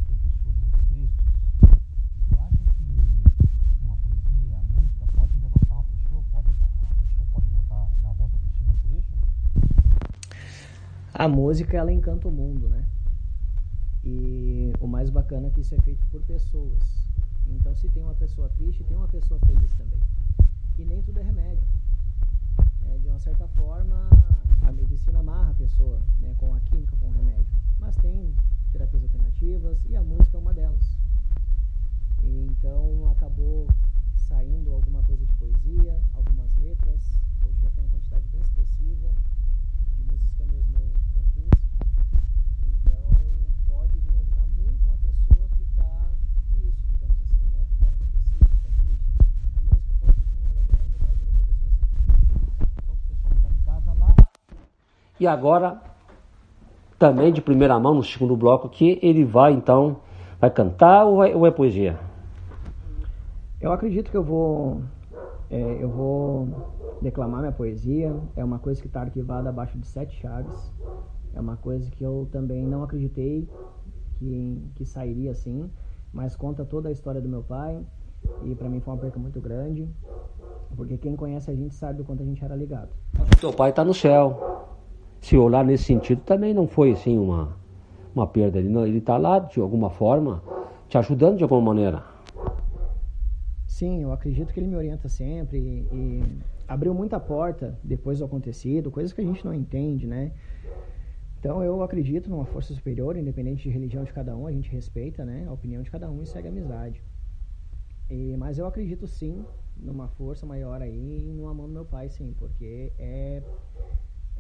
[0.10, 1.30] tem pessoas muito tristes.
[1.62, 2.90] Tu acha que
[3.86, 8.18] uma poesia, a música pode levantar uma pessoa, pode, a pessoa pode voltar, dar a
[8.18, 9.14] volta por cima por isso?
[11.22, 12.84] A música, ela encanta o mundo, né?
[14.04, 16.82] E o mais bacana é que isso é feito por pessoas.
[17.46, 20.00] Então, se tem uma pessoa triste, tem uma pessoa feliz também.
[20.80, 21.64] E nem tudo é remédio.
[22.88, 24.10] É, de uma certa forma,
[24.66, 27.46] a medicina amarra a pessoa né, com a química, com o remédio.
[27.80, 28.34] Mas tem
[28.72, 30.98] terapias alternativas e a música é uma delas.
[32.24, 33.68] E, então, acabou
[34.16, 37.00] saindo alguma coisa de poesia, algumas letras.
[37.46, 39.12] Hoje já tem uma quantidade bem expressiva
[40.06, 40.80] de eu mesmo
[55.22, 55.80] E agora,
[56.98, 59.98] também de primeira mão, no segundo bloco aqui, ele vai então,
[60.40, 62.00] vai cantar ou, vai, ou é poesia?
[63.62, 64.82] Eu acredito que eu vou
[65.52, 66.48] É, eu vou
[67.04, 68.16] declamar minha poesia.
[68.36, 70.72] É uma coisa que está arquivada abaixo de sete chaves.
[71.36, 73.48] É uma coisa que eu também não acreditei
[74.18, 75.70] que, que sairia assim,
[76.12, 77.80] mas conta toda a história do meu pai.
[78.44, 79.88] E para mim foi uma perca muito grande,
[80.76, 82.90] porque quem conhece a gente sabe do quanto a gente era ligado.
[83.40, 84.61] Teu pai está no céu.
[85.22, 87.56] Se olhar nesse sentido, também não foi assim uma,
[88.14, 88.60] uma perda.
[88.60, 90.44] Ele está lá de alguma forma,
[90.90, 92.04] te ajudando de alguma maneira.
[93.68, 96.24] Sim, eu acredito que ele me orienta sempre e, e
[96.68, 100.34] abriu muita porta depois do acontecido, coisas que a gente não entende, né?
[101.40, 105.26] Então eu acredito numa força superior, independente de religião de cada um, a gente respeita,
[105.26, 107.02] né, a opinião de cada um e segue a amizade.
[108.10, 109.44] E, mas eu acredito sim
[109.76, 113.42] numa força maior aí numa mão do meu pai, sim, porque é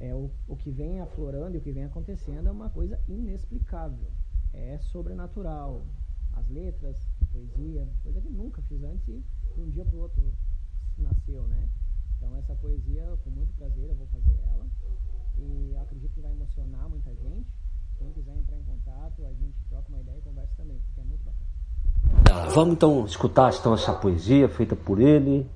[0.01, 4.11] é o, o que vem aflorando e o que vem acontecendo é uma coisa inexplicável.
[4.51, 5.85] É sobrenatural.
[6.33, 9.99] As letras, a poesia, coisa que nunca fiz antes e de um dia para o
[9.99, 10.23] outro
[10.97, 11.69] nasceu, né?
[12.17, 14.65] Então essa poesia, com muito prazer, eu vou fazer ela
[15.37, 17.47] e acredito que vai emocionar muita gente.
[17.99, 21.03] Quem quiser entrar em contato, a gente troca uma ideia e conversa também, porque é
[21.03, 21.51] muito bacana.
[22.23, 25.47] Tá, vamos então escutar então, essa poesia feita por ele,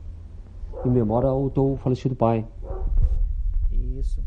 [0.85, 2.47] em memória ao teu falecido pai.
[3.85, 4.23] Isso.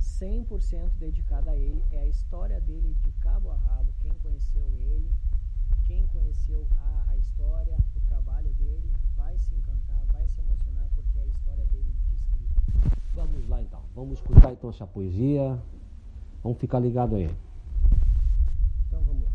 [0.00, 1.82] 100% dedicada a ele.
[1.90, 3.92] É a história dele de cabo a rabo.
[4.00, 5.10] Quem conheceu ele,
[5.86, 11.18] quem conheceu a, a história, o trabalho dele, vai se encantar, vai se emocionar, porque
[11.18, 12.60] é a história dele descrita.
[13.14, 13.82] Vamos lá então.
[13.94, 15.60] Vamos escutar então essa poesia.
[16.42, 17.30] Vamos ficar ligado aí.
[18.86, 19.30] Então vamos lá.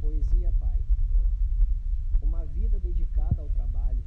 [0.00, 0.78] Poesia Pai.
[2.22, 4.02] Uma vida dedicada ao trabalho,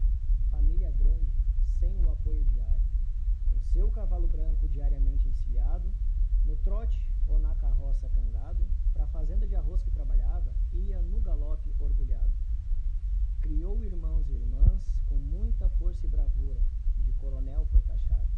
[0.50, 1.32] família grande,
[1.80, 2.82] sem o apoio diário.
[3.50, 5.92] Com seu cavalo branco diariamente encilhado,
[6.44, 11.20] no trote ou na carroça cangado, para a fazenda de arroz que trabalhava, ia no
[11.22, 12.32] galope orgulhado.
[13.42, 16.62] Criou irmãos e irmãs com muita força e bravura,
[16.98, 18.30] de coronel foi taxado.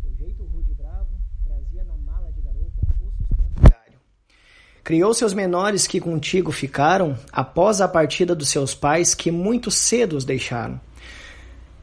[0.00, 1.10] Seu jeito rude e bravo,
[1.44, 3.98] trazia na mala de garupa o sustento diário.
[4.84, 10.16] Criou seus menores que contigo ficaram após a partida dos seus pais que muito cedo
[10.16, 10.80] os deixaram.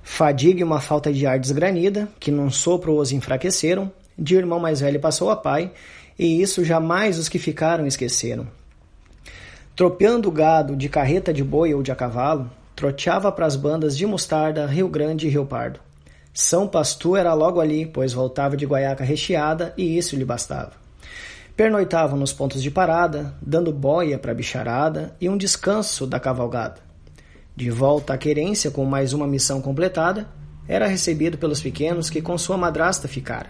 [0.09, 4.79] Fadiga e uma falta de ar desgranida, que num sopro os enfraqueceram, de irmão mais
[4.79, 5.69] velho passou a pai,
[6.17, 8.47] e isso jamais os que ficaram esqueceram.
[9.75, 13.95] Tropeando o gado de carreta de boi ou de a cavalo, troteava para as bandas
[13.95, 15.79] de Mostarda, Rio Grande e Rio Pardo.
[16.33, 20.71] São Pastor era logo ali, pois voltava de guaiaca recheada e isso lhe bastava.
[21.55, 26.86] Pernoitavam nos pontos de parada, dando boia para a bicharada e um descanso da cavalgada.
[27.57, 30.29] De volta à querência com mais uma missão completada,
[30.67, 33.49] era recebido pelos pequenos que com sua madrasta ficara.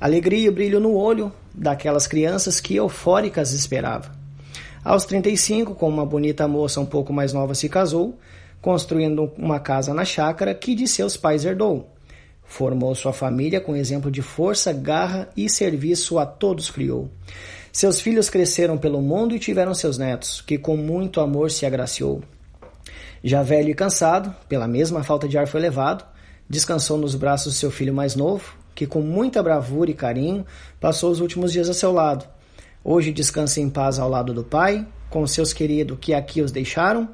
[0.00, 4.16] Alegria e brilho no olho daquelas crianças que eufóricas esperava.
[4.82, 8.18] Aos 35, com uma bonita moça um pouco mais nova se casou,
[8.62, 11.86] construindo uma casa na chácara que de seus pais herdou.
[12.44, 17.10] Formou sua família com exemplo de força, garra e serviço a todos criou.
[17.70, 22.22] Seus filhos cresceram pelo mundo e tiveram seus netos, que com muito amor se agraciou.
[23.22, 26.04] Já velho e cansado, pela mesma falta de ar foi levado,
[26.48, 30.46] descansou nos braços do seu filho mais novo, que com muita bravura e carinho
[30.80, 32.24] passou os últimos dias a seu lado.
[32.84, 37.08] Hoje descansa em paz ao lado do pai, com seus queridos que aqui os deixaram,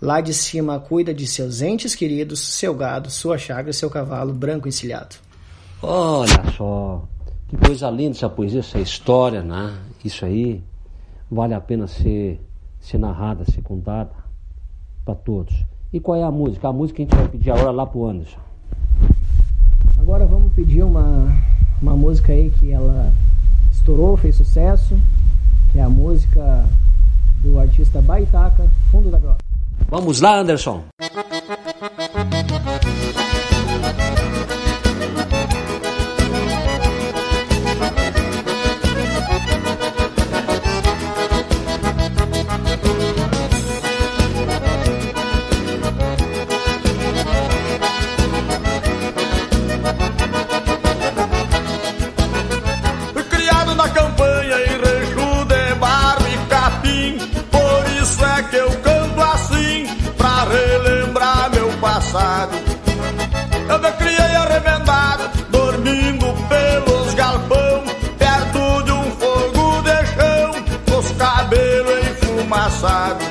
[0.00, 4.68] Lá de cima cuida de seus entes queridos, seu gado, sua chácara, seu cavalo branco
[4.68, 5.16] encilhado.
[5.82, 7.02] Olha só,
[7.48, 9.76] que coisa linda essa poesia, essa história, né?
[10.04, 10.62] Isso aí
[11.28, 12.40] vale a pena ser,
[12.78, 14.10] ser narrada, ser contada
[15.08, 15.64] para todos.
[15.90, 16.68] E qual é a música?
[16.68, 18.38] A música que a gente vai pedir agora lá pro Anderson.
[19.98, 21.32] Agora vamos pedir uma,
[21.80, 23.10] uma música aí que ela
[23.72, 24.98] estourou, fez sucesso,
[25.72, 26.66] que é a música
[27.42, 29.38] do artista Baitaca, Fundo da Grota.
[29.88, 30.82] Vamos lá, Anderson.
[72.78, 73.26] Enfumaçados.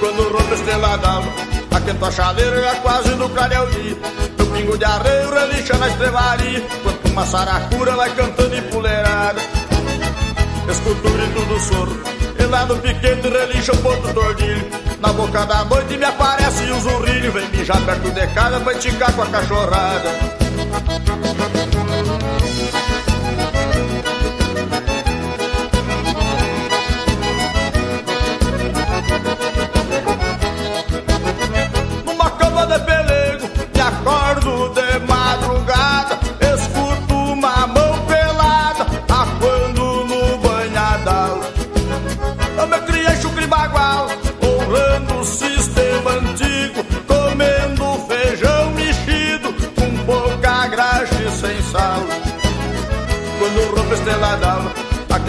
[0.00, 1.30] Quando rompe estrela d'alva,
[1.74, 3.96] aquento a chaleira já quase no dia.
[4.36, 9.40] Meu pingo de arreio relincha na estrevaria, quanto uma saracura vai cantando empoleirada.
[10.70, 12.02] Escuto o grito do soro,
[12.38, 14.68] e lá no piquete relincha o ponto tordilho.
[15.00, 19.12] Na boca da noite me aparece o zurrilho Vem mijar perto de casa pra enticar
[19.12, 20.38] com a cachorrada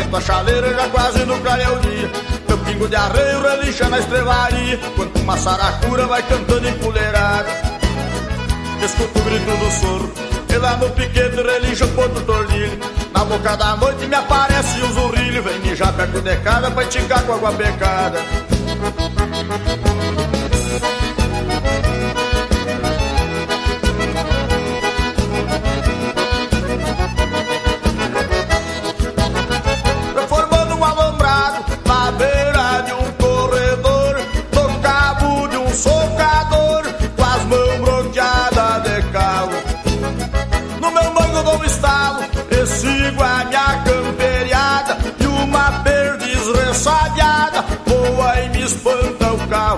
[0.09, 2.11] Aquento a chaleira já quase no clareia o dia
[2.47, 7.49] Meu pingo de arreio relincha na estrevaria Quando uma saracura vai cantando empoleirada
[8.83, 10.13] Escuto o grito do soro.
[10.47, 12.79] E lá no piquete relincha o ponto tornilho.
[13.13, 15.43] Na boca da noite me aparece um zurrilho.
[15.43, 18.19] Vem mijar perto de casa pra enticar com água pecada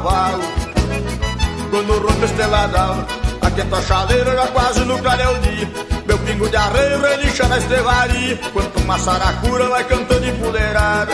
[0.01, 0.43] cavalo.
[1.69, 3.05] Quando rompe esteladão
[3.41, 5.69] Aquento a chaleira já quase no clareia o dia
[6.05, 11.13] Meu pingo de arreio relincha na estrevaria Quanto uma saracura vai cantando empoleirada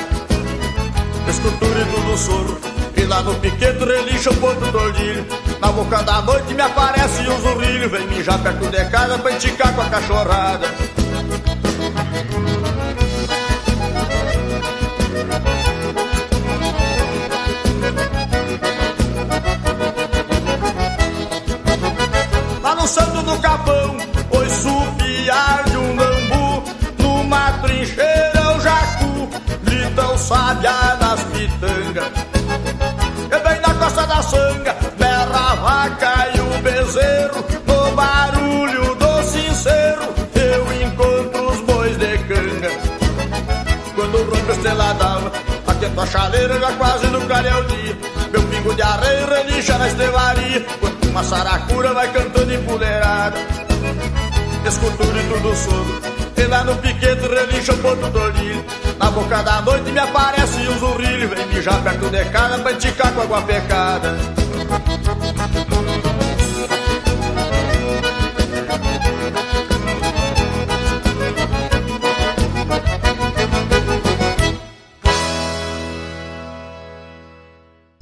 [1.30, 2.60] Escuto o grito do soro
[2.96, 5.26] E lá no piquete relincha o ponto tordilho
[5.62, 9.76] Na boca da noite me aparece um zurrilho Vem mijar perto de casa pra enticar
[9.76, 10.68] com a cachorrada
[23.28, 23.98] do capão,
[24.32, 26.64] oi supiar de um lambu
[26.98, 29.30] Numa trincheira o jacu,
[29.64, 32.12] grita o sabiá das pitangas.
[33.26, 39.24] E bem na costa da sanga, berra a vaca e o bezerro No barulho do
[39.24, 40.04] sincero,
[40.34, 42.72] eu encontro os bois de canga.
[43.94, 45.32] Quando rompe a estrela d'alva,
[45.68, 47.98] aquento a chaleira já quase no o dia
[48.32, 53.38] Meu pingo de areia relincha na estrevaria uma saracura vai cantando empoleirada
[54.68, 56.02] Escuto o grito do sogro
[56.38, 58.64] E lá no piquete relincha o ponto tornilho
[59.00, 63.12] Na boca da noite me aparece um zurrilho Vem mijar perto de casa pra enticar
[63.14, 64.16] com água pecada.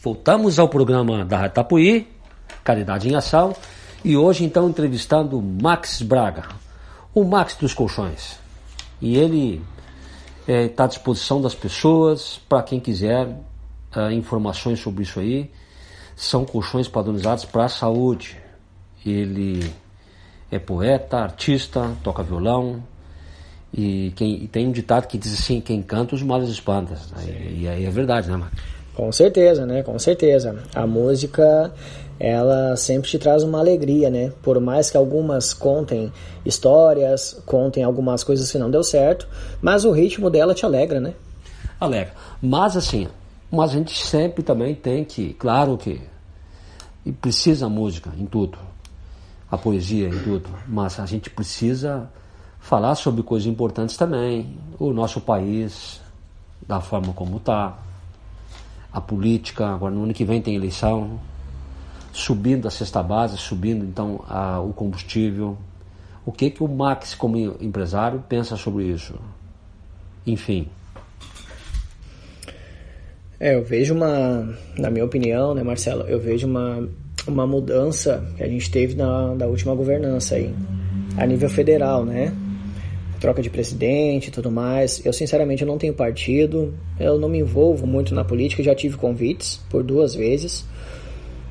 [0.06, 2.15] Voltamos ao programa da Rádio Tapuí,
[2.64, 3.56] Caridade em Ação,
[4.04, 6.44] e hoje então entrevistando Max Braga,
[7.14, 8.38] o Max dos Colchões.
[9.02, 9.62] E ele
[10.48, 13.28] está à disposição das pessoas, para quem quiser
[13.96, 15.50] eh, informações sobre isso aí.
[16.16, 18.38] São colchões padronizados para a saúde.
[19.06, 19.72] Ele
[20.52, 22.84] é poeta, artista, toca violão.
[23.74, 26.98] E, quem, e tem um ditado que diz assim: quem canta os males espanta.
[27.28, 28.54] E, e aí é verdade, né, Max?
[28.96, 29.84] Com certeza, né?
[29.84, 30.58] Com certeza.
[30.74, 31.72] A música,
[32.20, 34.32] ela sempre te traz uma alegria, né?
[34.42, 36.12] Por mais que algumas contem
[36.46, 39.28] histórias, contem algumas coisas que não deu certo,
[39.62, 41.14] mas o ritmo dela te alegra, né?
[41.80, 42.14] Alegra.
[42.42, 43.08] Mas assim,
[43.52, 46.02] mas a gente sempre também tem que, claro que
[47.06, 48.58] e precisa a música em tudo,
[49.52, 52.10] a poesia em tudo, mas a gente precisa
[52.60, 56.02] falar sobre coisas importantes também, o nosso país,
[56.68, 57.78] da forma como está,
[58.96, 61.20] a política, agora no ano que vem tem eleição,
[62.14, 65.58] subindo a cesta base, subindo então a, o combustível.
[66.26, 69.14] O que que o Max como empresário pensa sobre isso?
[70.26, 70.70] Enfim.
[73.38, 76.88] É, eu vejo uma, na minha opinião, né, Marcelo, eu vejo uma,
[77.28, 80.56] uma mudança que a gente teve na da última governança aí,
[81.18, 82.34] a nível federal, né?
[83.26, 85.04] Troca de presidente e tudo mais.
[85.04, 88.98] Eu, sinceramente, eu não tenho partido, eu não me envolvo muito na política, já tive
[88.98, 90.64] convites por duas vezes,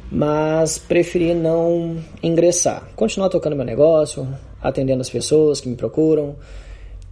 [0.08, 2.88] mas preferi não ingressar.
[2.94, 4.24] Continuar tocando meu negócio,
[4.62, 6.36] atendendo as pessoas que me procuram.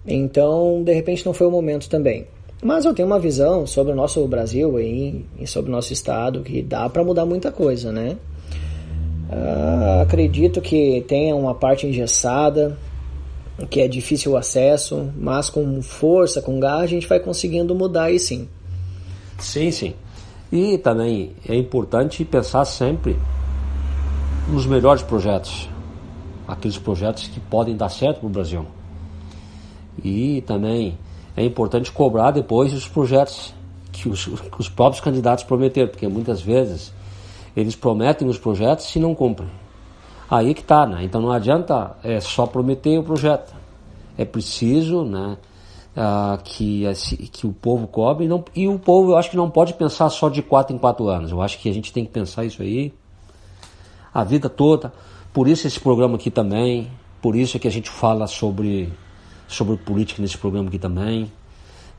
[0.06, 2.28] Então, de repente, não foi o momento também.
[2.62, 6.62] Mas eu tenho uma visão sobre o nosso Brasil e sobre o nosso estado que
[6.62, 8.16] dá para mudar muita coisa, né?
[9.28, 12.78] Ah, acredito que tenha uma parte engessada,
[13.70, 18.04] que é difícil o acesso, mas com força, com garra, a gente vai conseguindo mudar
[18.04, 18.48] aí sim.
[19.38, 19.94] Sim, sim.
[20.50, 23.16] E também é importante pensar sempre
[24.48, 25.68] nos melhores projetos,
[26.46, 28.66] aqueles projetos que podem dar certo para o Brasil.
[30.02, 30.98] E também
[31.36, 33.54] é importante cobrar depois os projetos
[33.90, 36.92] que os, os próprios candidatos prometeram, porque muitas vezes
[37.56, 39.48] eles prometem os projetos e não cumprem.
[40.32, 41.04] Aí que está, né?
[41.04, 43.54] Então não adianta é, só prometer o projeto.
[44.16, 45.36] É preciso, né?
[45.94, 46.84] Uh, que,
[47.30, 48.26] que o povo cobre.
[48.26, 51.06] Não, e o povo, eu acho que não pode pensar só de quatro em quatro
[51.06, 51.30] anos.
[51.30, 52.94] Eu acho que a gente tem que pensar isso aí
[54.14, 54.90] a vida toda.
[55.34, 56.90] Por isso esse programa aqui também.
[57.20, 58.90] Por isso é que a gente fala sobre,
[59.46, 61.30] sobre política nesse programa aqui também.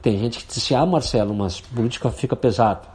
[0.01, 2.88] Tem gente que diz assim, ah Marcelo, mas política fica pesado.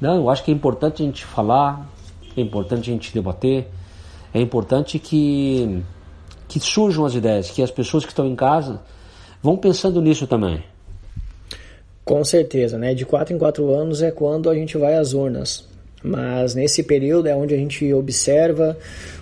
[0.00, 1.88] Não, eu acho que é importante a gente falar,
[2.36, 3.70] é importante a gente debater,
[4.32, 5.82] é importante que,
[6.48, 8.80] que surjam as ideias, que as pessoas que estão em casa
[9.42, 10.62] vão pensando nisso também.
[12.04, 12.94] Com certeza, né?
[12.94, 15.68] De quatro em quatro anos é quando a gente vai às urnas.
[16.02, 18.76] Mas nesse período é onde a gente observa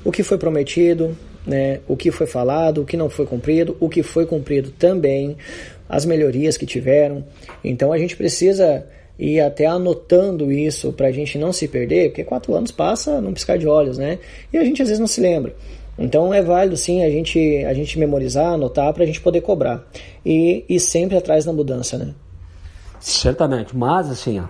[0.05, 1.81] o que foi prometido, né?
[1.89, 5.37] o que foi falado, o que não foi cumprido, o que foi cumprido também,
[5.89, 7.25] as melhorias que tiveram.
[7.65, 8.87] Então a gente precisa
[9.19, 13.33] e até anotando isso para a gente não se perder, porque quatro anos passa num
[13.33, 14.19] piscar de olhos, né?
[14.53, 15.57] E a gente às vezes não se lembra.
[15.99, 19.85] Então é válido sim a gente, a gente memorizar, anotar para a gente poder cobrar.
[20.25, 22.15] E, e sempre atrás da mudança, né?
[23.01, 24.45] Certamente, mas assim, ó,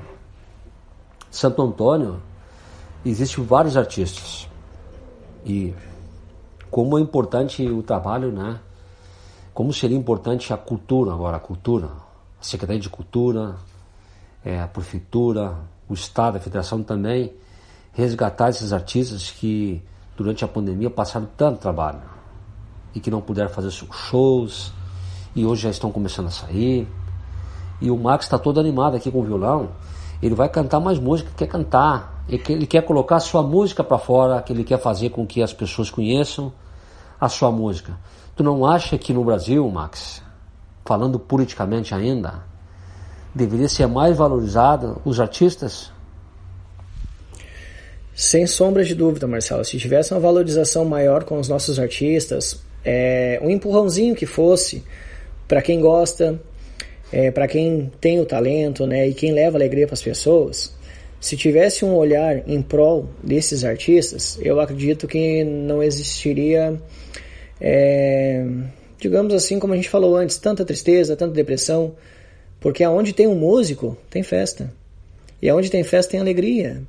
[1.31, 2.21] Santo Antônio
[3.05, 4.47] existem vários artistas.
[5.47, 5.73] E
[6.71, 8.61] como é importante o trabalho, né?
[9.55, 11.87] Como seria importante a cultura agora, a cultura,
[12.39, 13.57] a Secretaria de Cultura,
[14.49, 15.55] é, a prefeitura,
[15.87, 17.35] o Estado, a federação também,
[17.93, 19.83] resgatar esses artistas que
[20.17, 22.01] durante a pandemia passaram tanto trabalho
[22.95, 24.73] e que não puderam fazer shows
[25.37, 26.89] e hoje já estão começando a sair.
[27.79, 29.69] E o Max está todo animado aqui com o violão.
[30.23, 34.51] Ele vai cantar mais música, quer cantar, ele quer colocar sua música para fora, que
[34.51, 36.51] ele quer fazer com que as pessoas conheçam
[37.21, 37.99] a sua música.
[38.35, 40.23] Tu não acha que no Brasil, Max,
[40.87, 42.48] falando politicamente ainda,
[43.39, 45.91] deveria ser mais valorizado os artistas?
[48.15, 49.65] Sem sombra de dúvida, Marcelo.
[49.65, 54.83] Se tivesse uma valorização maior com os nossos artistas, é, um empurrãozinho que fosse
[55.47, 56.39] para quem gosta,
[57.13, 60.77] é, para quem tem o talento, né, e quem leva alegria para as pessoas.
[61.21, 66.81] Se tivesse um olhar em prol desses artistas, eu acredito que não existiria,
[67.61, 68.45] é,
[69.01, 71.95] digamos assim, como a gente falou antes, tanta tristeza, tanta depressão,
[72.61, 74.73] porque aonde tem um músico, tem festa.
[75.41, 76.83] E aonde tem festa, tem alegria.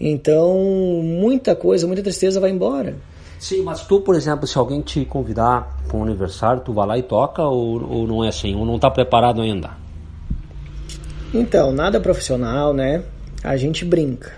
[0.00, 0.56] Então,
[1.02, 2.94] muita coisa, muita tristeza vai embora.
[3.38, 6.98] Sim, mas tu, por exemplo, se alguém te convidar para um aniversário, tu vai lá
[6.98, 8.54] e toca ou, ou não é assim?
[8.54, 9.70] Ou não está preparado ainda?
[11.32, 13.02] Então, nada profissional, né?
[13.42, 14.32] A gente brinca.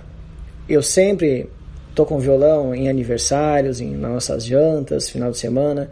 [0.68, 1.49] Eu sempre
[1.95, 5.91] tô com violão em aniversários, em nossas jantas, final de semana.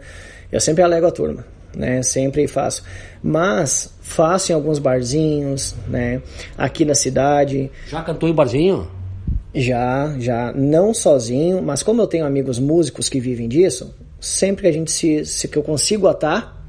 [0.51, 2.01] Eu sempre alego a turma né?
[2.03, 2.83] Sempre faço.
[3.23, 6.21] Mas faço em alguns barzinhos, né?
[6.57, 7.69] Aqui na cidade.
[7.87, 8.87] Já cantou em barzinho?
[9.53, 10.51] Já, já.
[10.53, 14.91] Não sozinho, mas como eu tenho amigos músicos que vivem disso, sempre que a gente
[14.91, 16.61] se, se que eu consigo atar,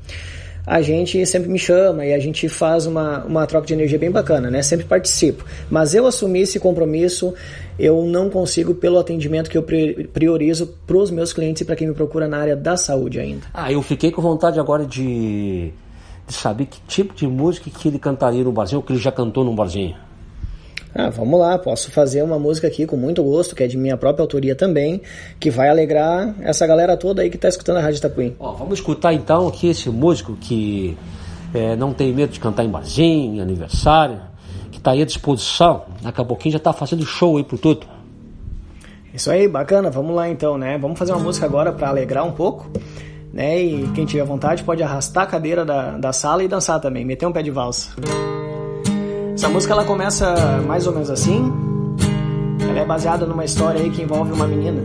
[0.66, 4.10] a gente sempre me chama e a gente faz uma, uma troca de energia bem
[4.10, 4.62] bacana, né?
[4.62, 5.44] Sempre participo.
[5.70, 7.34] Mas eu assumi esse compromisso,
[7.78, 9.64] eu não consigo pelo atendimento que eu
[10.12, 13.46] priorizo para os meus clientes e para quem me procura na área da saúde ainda.
[13.52, 15.72] Ah, eu fiquei com vontade agora de,
[16.26, 19.12] de saber que tipo de música que ele cantaria no barzinho, ou que ele já
[19.12, 19.96] cantou no barzinho.
[20.94, 23.96] Ah, vamos lá, posso fazer uma música aqui com muito gosto, que é de minha
[23.96, 25.00] própria autoria também,
[25.40, 28.36] que vai alegrar essa galera toda aí que está escutando a Rádio Itapuim.
[28.38, 30.96] Ó, vamos escutar então aqui esse músico que
[31.54, 34.20] é, não tem medo de cantar em barzinho, em aniversário,
[34.70, 35.84] que está aí à disposição.
[36.02, 37.86] Daqui a pouquinho já está fazendo show aí por tudo.
[39.14, 40.78] Isso aí, bacana, vamos lá então, né?
[40.78, 42.70] Vamos fazer uma música agora para alegrar um pouco,
[43.32, 43.62] né?
[43.62, 47.26] E quem tiver vontade pode arrastar a cadeira da, da sala e dançar também, meter
[47.26, 47.90] um pé de valsa.
[49.34, 50.34] Essa música ela começa
[50.66, 51.50] mais ou menos assim.
[52.60, 54.80] Ela é baseada numa história aí que envolve uma menina.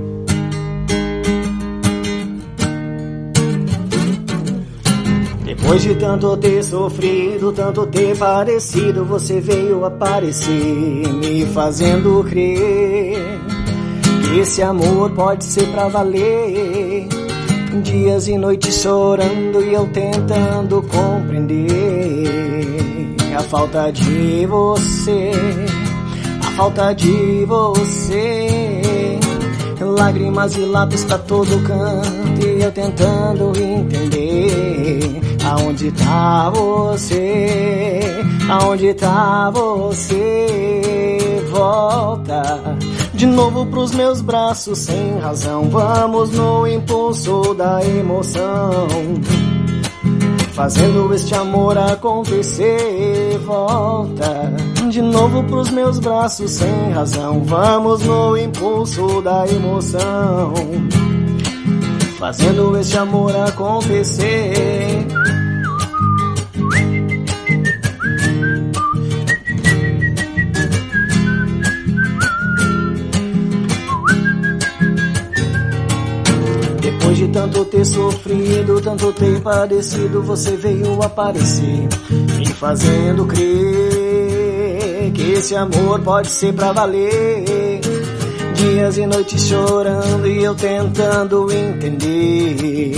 [5.43, 13.17] Depois de tanto ter sofrido, tanto ter padecido, você veio aparecer, me fazendo crer
[14.23, 17.16] que esse amor pode ser pra valer.
[17.81, 22.27] Dias e noites chorando e eu tentando compreender
[23.35, 25.31] a falta de você,
[26.45, 29.19] a falta de você.
[29.79, 38.01] Lágrimas e lápis pra todo canto e eu tentando entender aonde tá você,
[38.49, 41.41] aonde tá você.
[41.51, 42.77] volta
[43.17, 45.67] de novo pros meus braços sem razão.
[45.71, 48.87] Vamos no impulso da emoção.
[50.53, 54.53] Fazendo este amor acontecer, volta
[54.89, 57.43] de novo pros meus braços sem razão.
[57.43, 60.53] Vamos no impulso da emoção.
[62.19, 65.07] Fazendo este amor acontecer.
[77.31, 81.87] Tanto ter sofrido, tanto ter padecido, você veio aparecer,
[82.37, 87.81] me fazendo crer que esse amor pode ser pra valer.
[88.55, 92.95] Dias e noites chorando e eu tentando entender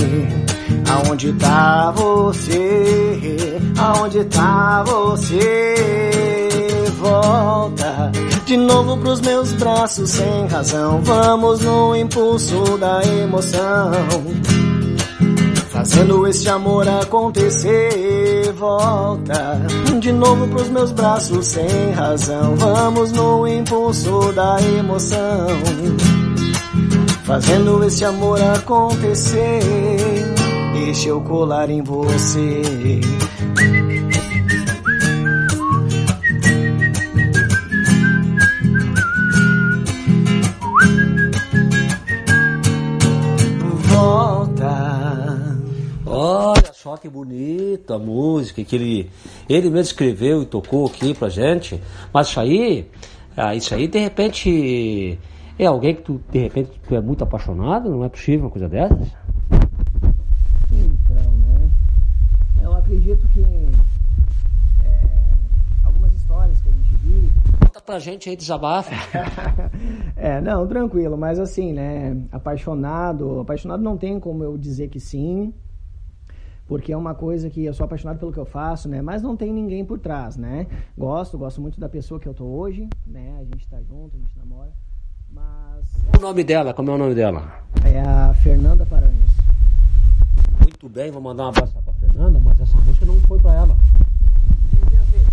[0.90, 5.76] aonde tá você, aonde tá você.
[7.00, 8.12] Volta
[8.50, 11.00] de novo pros meus braços sem razão.
[11.04, 13.91] Vamos no impulso da emoção.
[15.70, 19.62] Fazendo este amor acontecer, volta
[20.00, 22.56] de novo pros meus braços sem razão.
[22.56, 25.47] Vamos no impulso da emoção.
[27.26, 29.62] Fazendo este amor acontecer,
[30.74, 33.00] deixa eu colar em você.
[47.00, 49.10] Que bonita a música que ele,
[49.47, 51.82] ele mesmo escreveu e tocou aqui pra gente.
[52.14, 52.89] Mas isso aí,
[53.36, 55.18] ah, isso aí de repente
[55.58, 58.68] é alguém que tu de repente tu é muito apaixonado, não é possível uma coisa
[58.68, 59.08] dessas?
[60.72, 61.70] Então, né?
[62.62, 63.41] Eu acredito que
[64.86, 65.02] é,
[65.84, 67.32] algumas histórias que a gente vive.
[67.62, 68.91] Conta pra gente aí, desabafa.
[70.16, 72.16] é, não, tranquilo, mas assim, né?
[72.32, 75.54] Apaixonado, apaixonado não tem como eu dizer que sim,
[76.70, 79.01] porque é uma coisa que eu sou apaixonado pelo que eu faço, né?
[79.01, 80.67] Mas não tem ninguém por trás, né?
[80.95, 83.38] Gosto, gosto muito da pessoa que eu tô hoje, né?
[83.41, 84.72] A gente tá junto, a gente namora,
[85.32, 85.84] mas
[86.15, 87.63] o nome dela, como é o nome dela?
[87.84, 89.32] é a Fernanda Paranhos.
[90.61, 93.76] Muito bem, vou mandar um abraço pra Fernanda, mas essa música não foi pra ela.
[94.70, 95.26] Queria ver.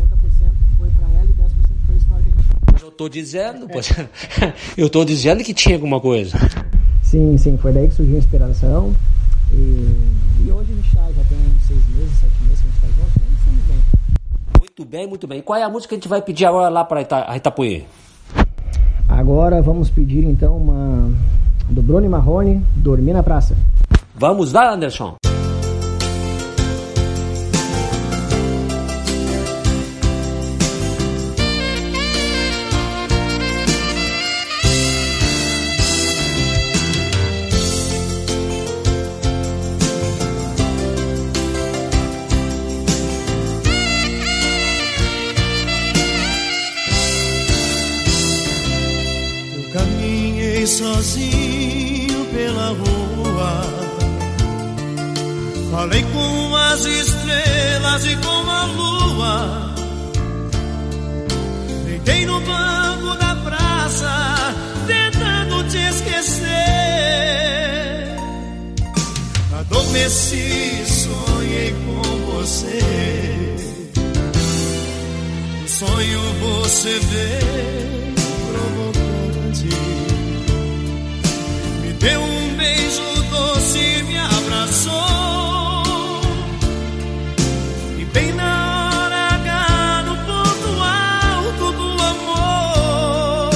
[0.00, 1.50] 90% foi pra ela 10%
[1.86, 2.82] foi só a gente.
[2.82, 3.90] Eu tô dizendo, pois,
[4.74, 6.38] eu tô dizendo que tinha alguma coisa.
[7.02, 8.94] Sim, sim, foi daí que surgiu a inspiração.
[9.52, 12.70] E, e hoje a gente tá, já tem uns seis meses, sete meses que a
[12.70, 13.26] gente tá junto, né?
[13.38, 13.78] estamos bem.
[14.58, 15.42] Muito bem, muito bem.
[15.42, 17.84] Qual é a música que a gente vai pedir agora lá para Ita Itapuí?
[19.08, 21.12] Agora vamos pedir então uma
[21.68, 23.56] do Bruno Marrone, Dormir na Praça.
[24.14, 25.16] Vamos lá, Anderson.
[50.82, 53.62] Sozinho pela rua.
[55.70, 59.74] Falei com as estrelas e com a lua.
[61.86, 64.54] Deitei no banco da praça,
[64.86, 66.48] tentando te esquecer.
[69.60, 72.02] Adormeci, sonhei com
[72.32, 72.80] você.
[75.62, 78.14] No sonho você veio
[78.50, 80.01] provocante.
[82.02, 84.92] Deu um beijo doce, me abraçou.
[87.96, 93.52] E bem na hora H, no ponto alto do amor,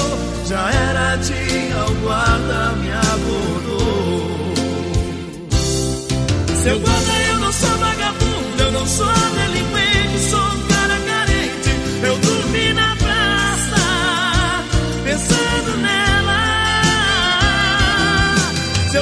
[0.47, 4.55] já era dia, o guarda me abordou.
[6.63, 9.26] Seu guarda, eu não sou vagabundo, eu não sou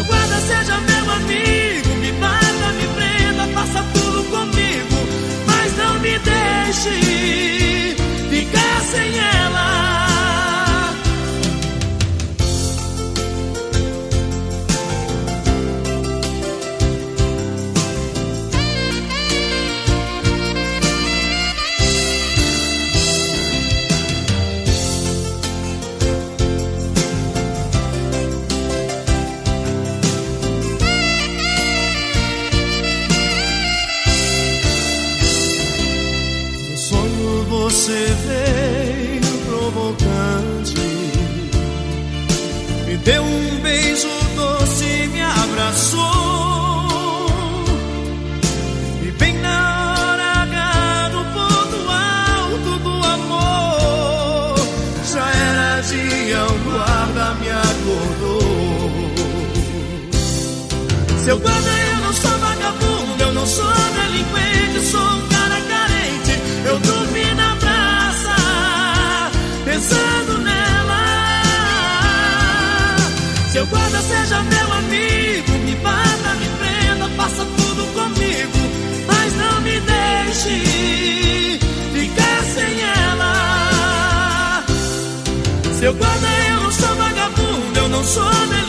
[0.06, 0.93] guarda, seja meu
[85.84, 88.63] Seu guarda, eu não sou vagabundo, eu não sou delinquente,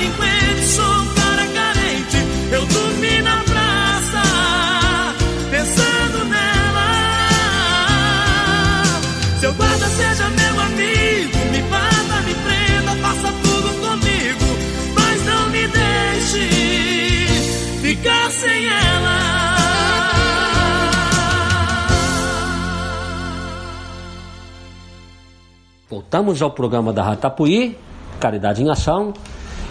[25.95, 27.77] Voltamos ao programa da Ratapuí,
[28.19, 29.13] Caridade em Ação,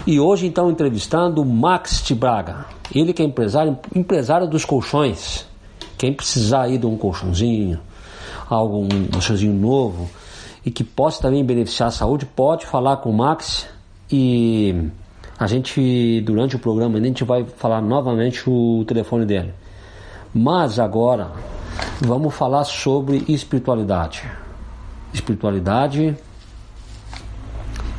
[0.07, 2.65] e hoje então entrevistando o Max de Braga.
[2.95, 5.47] Ele que é empresário, empresário dos colchões.
[5.99, 7.79] Quem precisar aí de um colchãozinho,
[8.49, 10.09] algo, um colchãozinho novo
[10.65, 13.69] e que possa também beneficiar a saúde, pode falar com o Max
[14.11, 14.75] e
[15.39, 19.53] a gente, durante o programa, a gente vai falar novamente o telefone dele.
[20.33, 21.33] Mas agora
[22.01, 24.23] vamos falar sobre espiritualidade.
[25.15, 26.15] Espiritualidade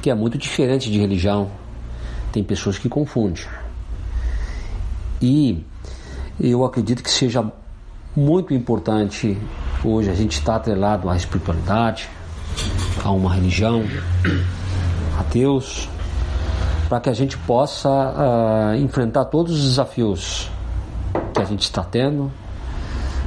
[0.05, 1.49] que é muito diferente de religião.
[2.31, 3.43] Tem pessoas que confundem.
[5.19, 5.65] E
[6.39, 7.43] eu acredito que seja
[8.15, 9.35] muito importante
[9.83, 12.07] hoje a gente estar atrelado à espiritualidade,
[13.03, 13.83] a uma religião,
[15.19, 15.89] a Deus,
[16.87, 20.51] para que a gente possa ah, enfrentar todos os desafios
[21.33, 22.31] que a gente está tendo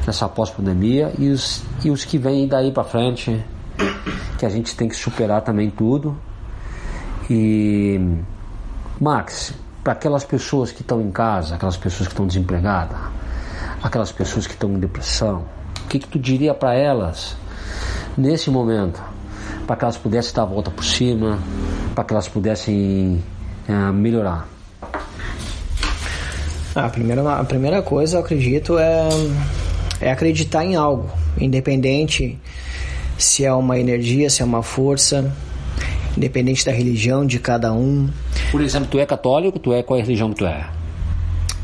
[0.07, 3.45] nessa pós-pandemia e os, e os que vêm daí para frente,
[4.39, 6.17] que a gente tem que superar também tudo.
[7.29, 8.01] E
[9.01, 9.53] Max,
[9.83, 12.99] para aquelas pessoas que estão em casa, aquelas pessoas que estão desempregadas,
[13.83, 15.45] aquelas pessoas que estão em depressão,
[15.85, 17.37] o que, que tu diria para elas
[18.17, 19.03] nesse momento?
[19.67, 21.39] Para que elas pudessem dar a volta por cima,
[21.95, 23.23] para que elas pudessem
[23.69, 24.49] eh, melhorar.
[26.75, 29.09] A primeira, a primeira coisa, eu acredito, é,
[30.01, 32.39] é acreditar em algo, independente
[33.19, 35.35] se é uma energia, se é uma força,
[36.17, 38.09] independente da religião de cada um.
[38.51, 40.71] Por exemplo, tu é católico, tu é qual é a religião que tu é?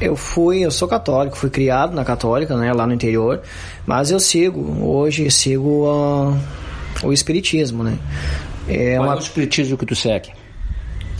[0.00, 3.40] Eu fui, eu sou católico, fui criado na católica, né, lá no interior,
[3.86, 6.36] mas eu sigo, hoje sigo ah,
[7.04, 7.96] o espiritismo, né?
[8.68, 10.30] É Qual uma, é o espiritismo que tu segue?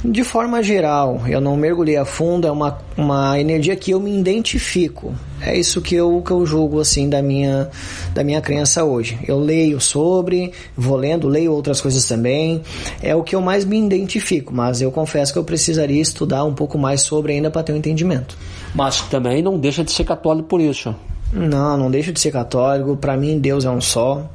[0.05, 4.15] De forma geral, eu não mergulhei a fundo, é uma, uma energia que eu me
[4.19, 5.15] identifico.
[5.41, 7.71] É isso que eu, que eu julgo assim da minha,
[8.13, 9.19] da minha crença hoje.
[9.27, 12.61] Eu leio sobre, vou lendo, leio outras coisas também.
[13.03, 16.53] É o que eu mais me identifico, mas eu confesso que eu precisaria estudar um
[16.55, 18.37] pouco mais sobre ainda para ter um entendimento.
[18.75, 20.95] Mas também não deixa de ser católico por isso.
[21.33, 22.97] Não, não deixo de ser católico.
[22.97, 24.31] Para mim, Deus é um só.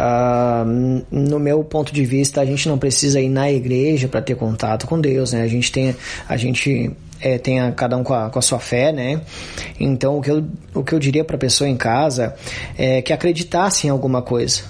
[0.00, 0.64] Ah,
[1.10, 4.86] no meu ponto de vista, a gente não precisa ir na igreja para ter contato
[4.86, 5.42] com Deus, né?
[5.42, 5.96] A gente tem,
[6.28, 9.20] a gente é, tem a, cada um com a, com a sua fé, né?
[9.80, 12.36] Então, o que eu, o que eu diria para a pessoa em casa
[12.76, 14.62] é que acreditasse em alguma coisa.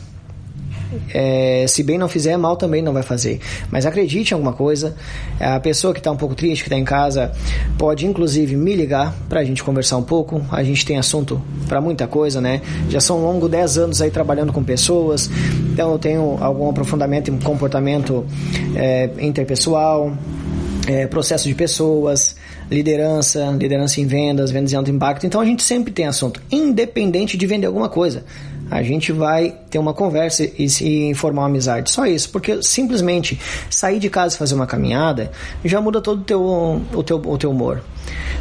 [1.12, 3.40] É, se bem não fizer, mal também não vai fazer.
[3.70, 4.94] Mas acredite em alguma coisa.
[5.40, 7.32] A pessoa que está um pouco triste, que está em casa,
[7.76, 10.44] pode inclusive me ligar para a gente conversar um pouco.
[10.50, 12.60] A gente tem assunto para muita coisa, né?
[12.88, 15.30] Já são longos 10 anos aí trabalhando com pessoas,
[15.72, 18.26] então eu tenho algum aprofundamento em comportamento
[18.74, 20.16] é, interpessoal,
[20.86, 22.36] é, processo de pessoas,
[22.70, 25.26] liderança, liderança em vendas, vendas de alto impacto.
[25.26, 28.24] Então a gente sempre tem assunto, independente de vender alguma coisa.
[28.70, 31.90] A gente vai ter uma conversa e, e formar uma amizade.
[31.90, 33.38] Só isso, porque simplesmente
[33.70, 35.30] sair de casa e fazer uma caminhada
[35.64, 36.42] já muda todo o teu,
[36.94, 37.82] o teu, o teu humor.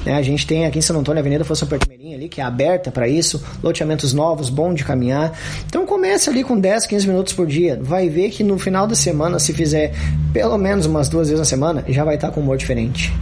[0.05, 0.15] Né?
[0.15, 2.91] A gente tem aqui em São Antônio a Avenida Fosse Pertimeirinha ali, que é aberta
[2.91, 5.37] para isso, loteamentos novos, bom de caminhar.
[5.65, 7.79] Então comece ali com 10, 15 minutos por dia.
[7.81, 9.93] Vai ver que no final da semana, se fizer
[10.33, 13.13] pelo menos umas duas vezes na semana, já vai estar com humor diferente.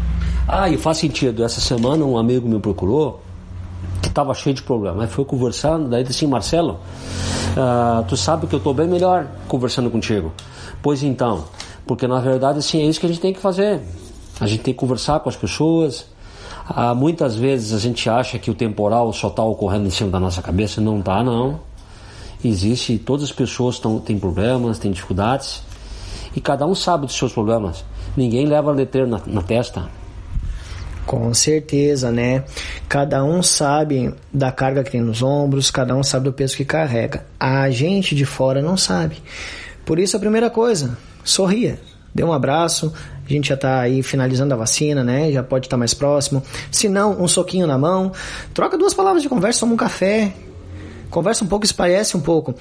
[0.48, 1.44] Ah, e faz sentido.
[1.44, 3.25] Essa semana um amigo me procurou
[4.02, 5.04] que estava cheio de problema.
[5.04, 6.80] Aí foi conversando, daí disse assim, Marcelo,
[7.58, 10.32] ah, tu sabe que eu estou bem melhor conversando contigo.
[10.82, 11.46] Pois então,
[11.86, 13.82] porque na verdade assim, é isso que a gente tem que fazer.
[14.40, 16.06] A gente tem que conversar com as pessoas.
[16.68, 20.20] Ah, muitas vezes a gente acha que o temporal só está ocorrendo em cima da
[20.20, 21.60] nossa cabeça, não está não.
[22.44, 25.64] existe, todas as pessoas tão, têm problemas, têm dificuldades
[26.36, 27.86] e cada um sabe dos seus problemas.
[28.18, 29.90] Ninguém leva letreiro na, na testa.
[31.06, 32.44] Com certeza, né?
[32.90, 36.66] Cada um sabe da carga que tem nos ombros, cada um sabe do peso que
[36.66, 37.24] carrega.
[37.40, 39.22] A gente de fora não sabe.
[39.86, 41.80] Por isso, a primeira coisa, sorria.
[42.14, 42.92] Dê um abraço,
[43.26, 45.32] a gente já está aí finalizando a vacina, né?
[45.32, 46.42] Já pode estar tá mais próximo.
[46.72, 48.12] Se não, um soquinho na mão.
[48.54, 50.34] Troca duas palavras de conversa, toma um café.
[51.10, 52.56] Conversa um pouco, esparece um pouco.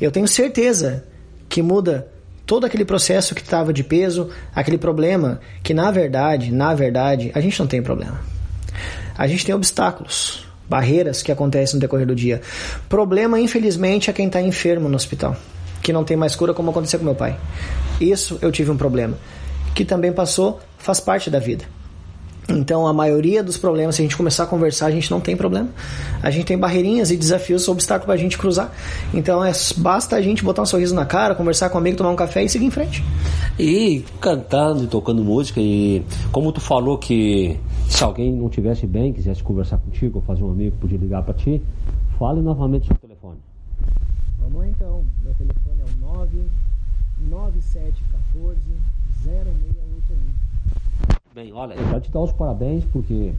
[0.00, 1.04] Eu tenho certeza
[1.48, 2.06] que muda
[2.48, 7.40] todo aquele processo que estava de peso, aquele problema que na verdade, na verdade, a
[7.42, 8.18] gente não tem problema.
[9.18, 12.40] A gente tem obstáculos, barreiras que acontecem no decorrer do dia.
[12.88, 15.36] Problema, infelizmente, é quem está enfermo no hospital,
[15.82, 17.38] que não tem mais cura, como aconteceu com meu pai.
[18.00, 19.18] Isso eu tive um problema,
[19.74, 21.66] que também passou, faz parte da vida.
[22.50, 25.36] Então, a maioria dos problemas, se a gente começar a conversar, a gente não tem
[25.36, 25.68] problema.
[26.22, 28.72] A gente tem barreirinhas e desafios, obstáculos para a gente cruzar.
[29.12, 32.10] Então, é, basta a gente botar um sorriso na cara, conversar com um amigo, tomar
[32.10, 33.04] um café e seguir em frente.
[33.58, 35.60] E cantando e tocando música.
[35.60, 40.42] E como tu falou que se alguém não tivesse bem, quisesse conversar contigo ou fazer
[40.42, 41.62] um amigo, podia ligar para ti,
[42.18, 43.36] fale novamente seu telefone.
[44.40, 45.04] Vamos lá então.
[45.22, 45.90] Meu telefone é o
[47.28, 48.58] 99714
[49.22, 50.47] 0681.
[51.38, 53.32] Bem, olha, eu quero te dar os parabéns porque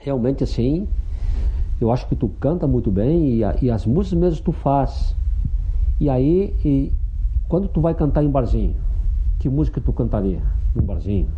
[0.00, 0.88] realmente assim,
[1.80, 5.14] eu acho que tu canta muito bem e, e as músicas mesmo tu faz.
[6.00, 6.92] E aí, e,
[7.48, 8.74] quando tu vai cantar em barzinho,
[9.38, 10.42] que música tu cantaria
[10.74, 11.28] num barzinho?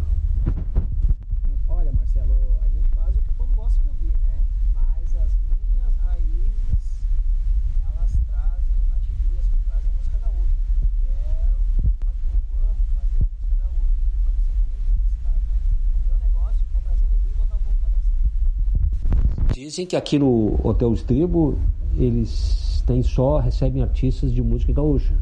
[19.81, 21.59] Dizem que aqui no Hotel Estribo
[21.97, 25.15] eles têm só, recebem artistas de música gaúcha.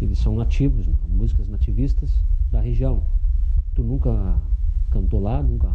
[0.00, 0.94] Eles são nativos, né?
[1.06, 2.10] músicas nativistas
[2.50, 3.02] da região.
[3.74, 4.40] Tu nunca
[4.90, 5.70] cantou lá, nunca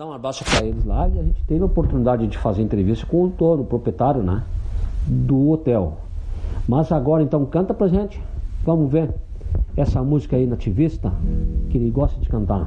[0.00, 3.04] mandar um abraço para eles lá e a gente teve a oportunidade de fazer entrevista
[3.04, 4.42] com o dono, o proprietário, né?
[5.06, 5.98] Do hotel.
[6.66, 8.18] Mas agora então canta pra gente.
[8.64, 9.12] Vamos ver
[9.76, 11.12] essa música aí nativista
[11.68, 12.66] que ele gosta de cantar.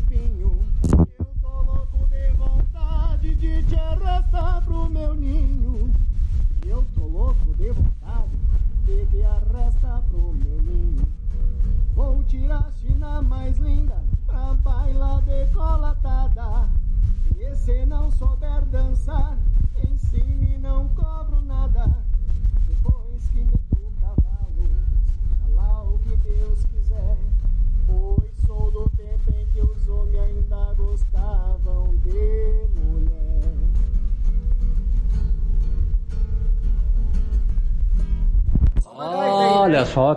[0.00, 0.41] vontade.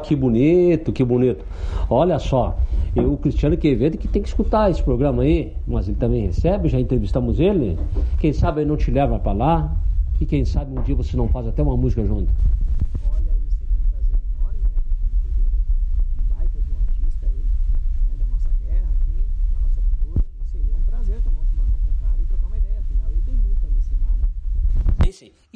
[0.06, 1.44] Que bonito, que bonito.
[1.90, 2.58] Olha só,
[2.96, 6.70] eu, o Cristiano Quevedo que tem que escutar esse programa aí, mas ele também recebe,
[6.70, 7.78] já entrevistamos ele.
[8.20, 9.76] Quem sabe ele não te leva para lá
[10.20, 12.32] e quem sabe um dia você não faz até uma música junto.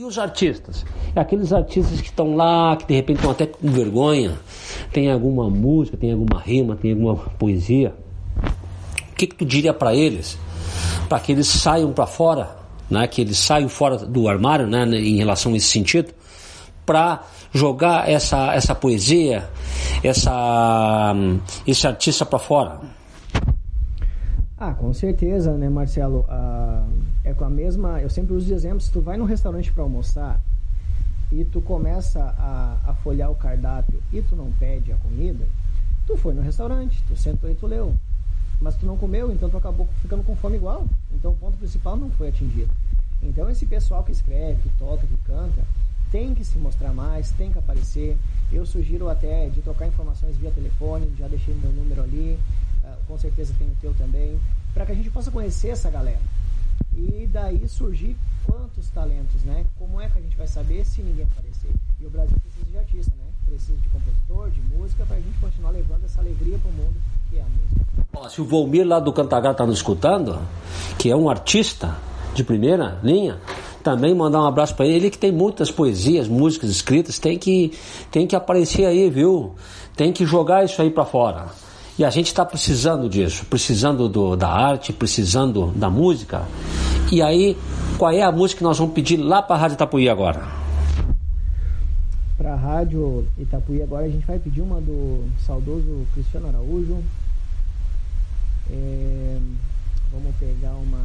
[0.10, 0.86] Os artistas?
[1.16, 4.38] É aqueles artistas que estão lá, que de repente estão até com vergonha,
[4.91, 7.93] tem alguma música, tem alguma rima, tem alguma poesia.
[9.12, 10.38] O que, que tu diria para eles?
[11.07, 12.57] Para que eles saiam para fora,
[12.89, 13.07] né?
[13.07, 14.84] que eles saiam fora do armário né?
[14.97, 16.14] em relação a esse sentido,
[16.86, 19.49] para jogar essa, essa poesia,
[20.03, 21.14] essa,
[21.66, 22.99] esse artista para fora.
[24.62, 26.26] Ah, com certeza, né, Marcelo?
[26.28, 26.86] Ah,
[27.24, 28.01] é com a mesma.
[28.01, 30.41] Eu sempre uso de exemplo: se tu vai num restaurante para almoçar
[31.32, 35.45] e tu começa a, a folhear o cardápio e tu não pede a comida,
[36.05, 37.93] tu foi no restaurante, tu sentou e tu leu.
[38.60, 40.86] Mas tu não comeu, então tu acabou ficando com fome igual.
[41.14, 42.70] Então o ponto principal não foi atingido.
[43.24, 45.62] Então esse pessoal que escreve, que toca, que canta,
[46.12, 48.18] tem que se mostrar mais, tem que aparecer.
[48.51, 52.38] Eu sugiro até de trocar informações via telefone, já deixei meu número ali,
[53.07, 54.39] com certeza tem o teu também,
[54.73, 56.21] para que a gente possa conhecer essa galera.
[56.95, 58.15] E daí surgir
[58.45, 59.65] quantos talentos, né?
[59.77, 61.71] Como é que a gente vai saber se ninguém aparecer?
[61.99, 63.25] E o Brasil precisa de artista, né?
[63.45, 66.95] Precisa de compositor, de música, para a gente continuar levando essa alegria para o mundo
[67.29, 68.07] que é a música.
[68.13, 70.39] Ó, se o Volmir lá do Cantagar está nos escutando,
[70.97, 71.95] que é um artista
[72.33, 73.37] de primeira linha,
[73.83, 77.73] também mandar um abraço para ele, ele que tem muitas poesias, músicas escritas, tem que,
[78.11, 79.55] tem que aparecer aí, viu?
[79.95, 81.47] Tem que jogar isso aí para fora.
[82.00, 86.47] E a gente está precisando disso, precisando do, da arte, precisando da música.
[87.12, 87.58] E aí,
[87.97, 90.47] qual é a música que nós vamos pedir lá para a Rádio Itapuí agora?
[92.38, 97.04] Para a Rádio Itapuí agora a gente vai pedir uma do saudoso Cristiano Araújo.
[98.72, 99.38] É,
[100.10, 101.04] vamos pegar uma.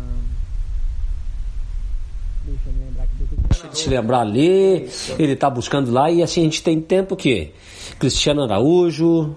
[2.46, 4.88] Deixa eu me lembrar aqui do Deixa ele se lembrar ali,
[5.18, 7.52] ele está buscando lá e assim a gente tem tempo que
[7.98, 9.36] Cristiano Araújo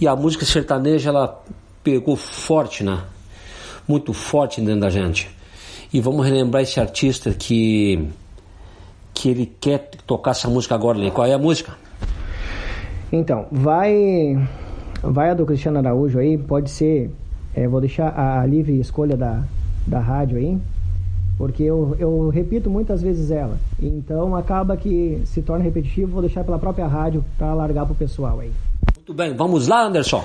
[0.00, 1.42] e a música sertaneja ela
[1.84, 3.02] pegou forte, né?
[3.86, 5.28] Muito forte dentro da gente.
[5.92, 8.08] E vamos relembrar esse artista que
[9.12, 11.10] que ele quer tocar essa música agora ali.
[11.10, 11.76] Qual é a música?
[13.12, 14.38] Então, vai
[15.02, 17.10] vai a do Cristiano Araújo aí, pode ser,
[17.54, 19.42] é, vou deixar a livre escolha da,
[19.86, 20.58] da rádio aí,
[21.36, 23.58] porque eu, eu repito muitas vezes ela.
[23.80, 28.40] Então acaba que se torna repetitivo, vou deixar pela própria rádio para largar pro pessoal
[28.40, 28.52] aí.
[29.10, 30.24] Muito bem, vamos lá, Anderson.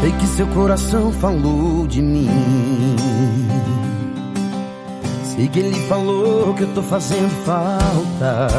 [0.00, 2.28] Sei que seu coração falou de mim.
[5.34, 8.55] Sei que ele falou que eu tô fazendo falta.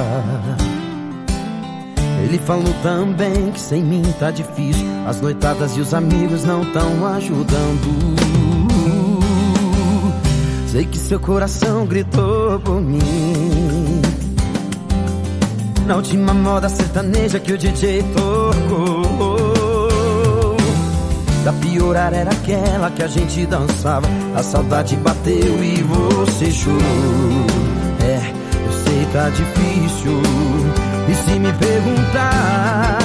[2.28, 4.86] Ele falou também que sem mim tá difícil.
[5.08, 8.18] As noitadas e os amigos não tão ajudando.
[10.70, 14.02] Sei que seu coração gritou por mim.
[15.86, 19.08] Na última moda sertaneja que o DJ tocou.
[21.44, 24.06] Pra piorar era aquela que a gente dançava.
[24.36, 26.78] A saudade bateu e você chorou.
[28.02, 28.20] É,
[28.66, 30.97] eu sei tá difícil.
[31.10, 32.98] E se me perguntar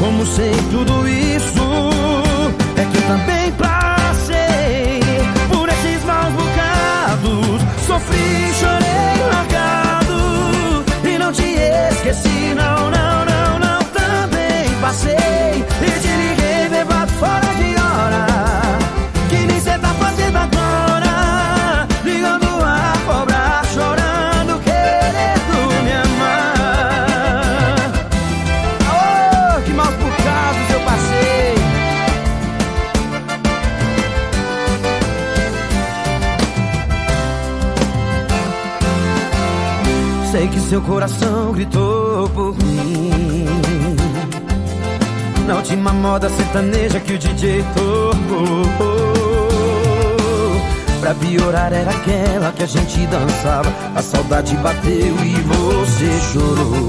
[0.00, 1.90] como sei tudo isso,
[2.76, 5.00] é que eu também passei
[5.48, 7.62] por esses maus bocados.
[7.86, 10.84] Sofri, chorei, largado.
[11.04, 11.44] E não te
[11.92, 13.78] esqueci, não, não, não, não.
[13.92, 15.31] Também passei
[40.72, 43.44] seu coração gritou por mim.
[45.46, 48.62] Na última moda sertaneja que o DJ tocou.
[50.98, 53.70] Pra piorar era aquela que a gente dançava.
[53.94, 56.88] A saudade bateu e você chorou.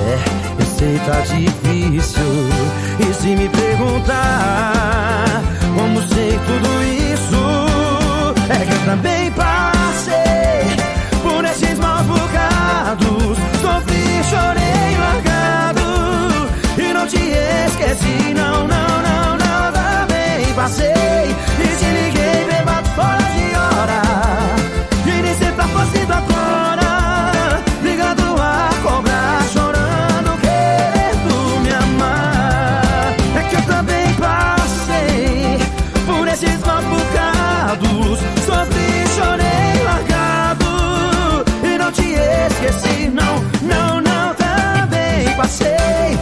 [0.00, 0.18] É,
[0.58, 2.22] eu sei tá difícil.
[3.00, 5.42] E se me perguntar
[5.76, 6.82] como sei tudo
[7.12, 7.36] isso,
[8.48, 9.30] é que eu também
[11.84, 15.86] maus confiei, Sofri, chorei largado
[16.78, 17.16] e não te
[17.68, 18.34] esqueci.
[18.34, 19.72] Não, não, não, não.
[19.72, 21.26] Também passei
[21.58, 24.02] e te liguei bebado fora de hora.
[25.06, 27.62] E nem sei pra fazer agora.
[27.82, 33.14] Ligado a cobrar, chorando, querendo me amar.
[33.36, 35.58] É que eu também passei
[36.06, 38.43] por esses maus bocados.
[42.54, 44.34] Esqueci, não, não, não.
[44.34, 46.18] Também passei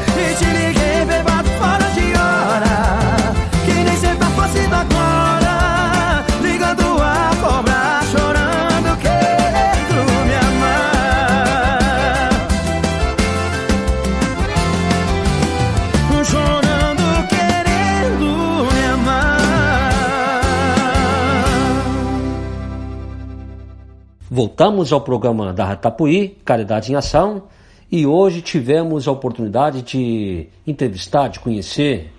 [24.35, 27.43] Voltamos ao programa da Ratapuí, Caridade em Ação,
[27.91, 32.11] e hoje tivemos a oportunidade de entrevistar, de conhecer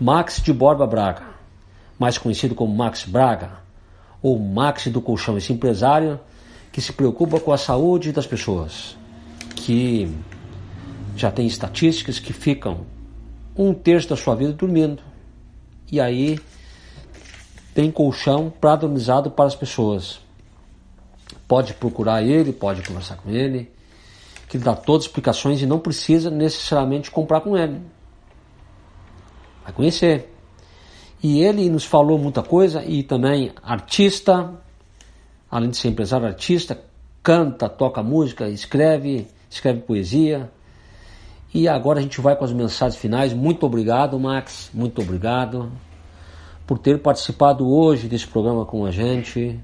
[0.00, 1.24] Max de Borba Braga,
[1.98, 3.50] mais conhecido como Max Braga,
[4.22, 6.20] ou Max do Colchão, esse empresário
[6.70, 8.96] que se preocupa com a saúde das pessoas,
[9.56, 10.08] que
[11.16, 12.82] já tem estatísticas que ficam
[13.56, 15.02] um terço da sua vida dormindo.
[15.90, 16.38] E aí
[17.74, 20.29] tem colchão padronizado para as pessoas.
[21.50, 23.68] Pode procurar ele, pode conversar com ele,
[24.48, 27.82] que ele dá todas as explicações e não precisa necessariamente comprar com ele.
[29.64, 30.32] Vai conhecer.
[31.20, 34.54] E ele nos falou muita coisa e também artista,
[35.50, 36.80] além de ser empresário artista,
[37.20, 40.52] canta, toca música, escreve, escreve poesia.
[41.52, 43.32] E agora a gente vai com as mensagens finais.
[43.32, 44.70] Muito obrigado, Max.
[44.72, 45.72] Muito obrigado
[46.64, 49.58] por ter participado hoje desse programa com a gente.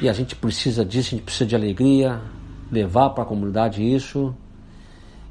[0.00, 2.20] E a gente precisa disso, a gente precisa de alegria,
[2.70, 4.34] levar para a comunidade isso.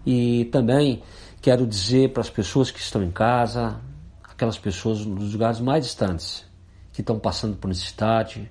[0.06, 1.02] E também
[1.42, 3.80] quero dizer para as pessoas que estão em casa,
[4.24, 6.46] aquelas pessoas nos lugares mais distantes,
[6.94, 8.50] que estão passando por necessidade,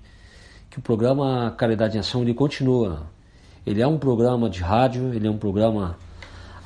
[0.69, 3.07] que o programa Caridade em Ação ele continua.
[3.67, 5.97] Ele é um programa de rádio, ele é um programa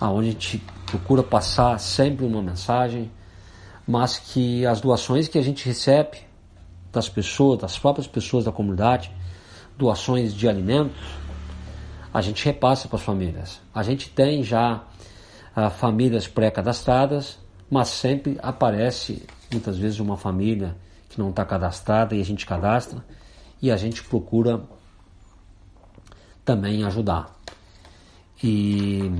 [0.00, 3.10] onde a gente procura passar sempre uma mensagem,
[3.86, 6.18] mas que as doações que a gente recebe
[6.94, 9.10] das pessoas, das próprias pessoas da comunidade,
[9.76, 11.02] doações de alimentos,
[12.12, 13.60] a gente repassa para as famílias.
[13.74, 14.84] A gente tem já
[15.54, 17.38] ah, famílias pré-cadastradas,
[17.68, 20.76] mas sempre aparece muitas vezes uma família
[21.08, 23.04] que não está cadastrada e a gente cadastra
[23.60, 24.62] e a gente procura
[26.44, 27.34] também ajudar.
[28.42, 29.10] E,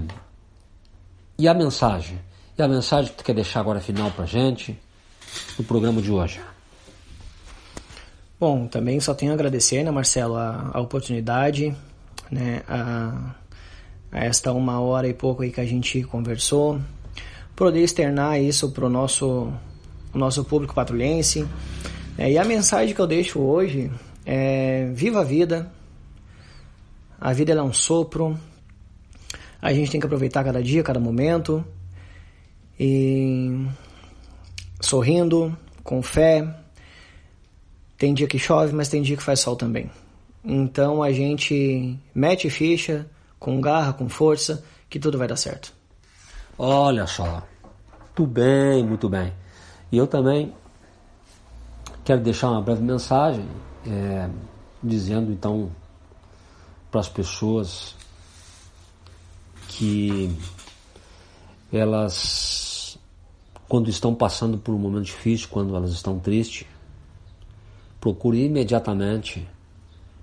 [1.39, 2.21] e a mensagem?
[2.57, 4.79] E a mensagem que tu quer deixar agora final para gente
[5.59, 6.41] no programa de hoje?
[8.39, 11.75] Bom, também só tenho a agradecer, né, Marcelo, a, a oportunidade,
[12.29, 13.35] né, a,
[14.11, 16.81] a esta uma hora e pouco aí que a gente conversou,
[17.55, 19.53] poder externar isso para o nosso,
[20.13, 21.47] nosso público patrulhense.
[22.19, 23.89] né, e a mensagem que eu deixo hoje
[24.27, 25.71] é: viva a vida,
[27.21, 28.37] a vida é um sopro,
[29.63, 31.65] a gente tem que aproveitar cada dia, cada momento,
[32.79, 33.65] e
[34.81, 36.64] sorrindo, com fé.
[37.97, 39.91] Tem dia que chove, mas tem dia que faz sol também.
[40.45, 43.07] Então a gente mete ficha,
[43.39, 45.73] com garra, com força, que tudo vai dar certo.
[46.59, 47.43] Olha só,
[48.17, 49.33] muito bem, muito bem.
[49.91, 50.53] E eu também
[52.05, 53.47] quero deixar uma breve mensagem,
[53.87, 54.29] é,
[54.83, 55.71] dizendo então
[56.91, 57.97] para as pessoas
[59.69, 60.31] que
[61.73, 62.99] elas,
[63.69, 66.67] quando estão passando por um momento difícil, quando elas estão tristes,
[68.05, 69.49] procure imediatamente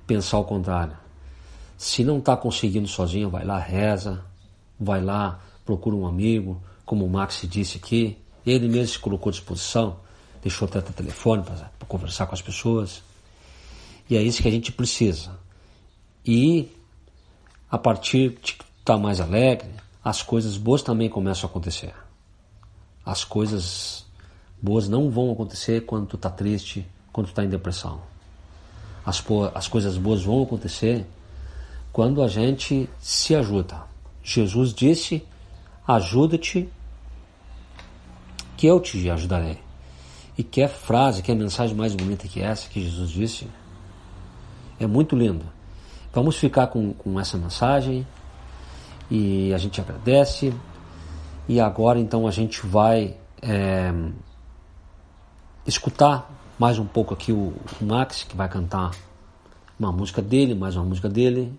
[0.05, 0.95] pensar o contrário.
[1.75, 4.23] Se não está conseguindo sozinho, vai lá, reza,
[4.79, 9.31] vai lá, procura um amigo, como o Max disse aqui, ele mesmo se colocou à
[9.31, 9.97] disposição,
[10.43, 13.01] deixou até o telefone para conversar com as pessoas.
[14.07, 15.31] E é isso que a gente precisa.
[16.23, 16.69] E
[17.67, 19.71] a partir de estar tá mais alegre,
[20.03, 21.95] as coisas boas também começam a acontecer.
[23.03, 24.05] As coisas
[24.61, 28.01] boas não vão acontecer quando tu está triste, quando está em depressão.
[29.05, 29.23] As,
[29.53, 31.05] as coisas boas vão acontecer
[31.91, 33.83] quando a gente se ajuda.
[34.23, 35.25] Jesus disse:
[35.87, 36.69] ajuda-te,
[38.55, 39.59] que eu te ajudarei.
[40.37, 43.47] E que é frase, que é mensagem mais bonita que essa que Jesus disse.
[44.79, 45.45] É muito lindo.
[46.13, 48.05] Vamos ficar com, com essa mensagem
[49.09, 50.53] e a gente agradece.
[51.47, 53.93] E agora então a gente vai é,
[55.65, 56.29] escutar
[56.61, 57.51] mais um pouco aqui o,
[57.81, 58.91] Max, que vai cantar
[59.79, 61.51] uma música dele, mais uma música dele.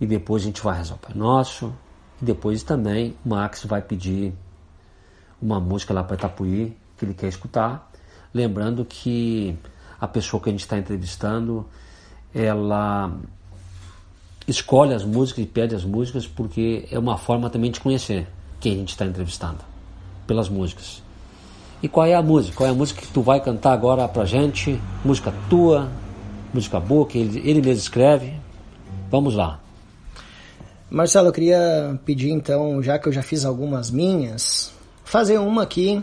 [0.00, 1.70] E depois a gente vai rezar o Pai Nosso.
[2.22, 4.32] E depois também o Max vai pedir
[5.42, 7.92] uma música lá para Itapuí, que ele quer escutar.
[8.32, 9.54] Lembrando que
[10.00, 11.66] a pessoa que a gente está entrevistando,
[12.34, 13.14] ela
[14.48, 18.26] escolhe as músicas e pede as músicas porque é uma forma também de conhecer
[18.58, 19.58] quem a gente está entrevistando,
[20.26, 21.04] pelas músicas.
[21.82, 22.56] E qual é a música?
[22.56, 24.80] Qual é a música que tu vai cantar agora pra gente?
[25.04, 25.90] Música tua,
[26.52, 28.32] música boa, que ele, ele mesmo escreve.
[29.10, 29.60] Vamos lá.
[30.88, 34.72] Marcelo, eu queria pedir então, já que eu já fiz algumas minhas,
[35.04, 36.02] fazer uma aqui,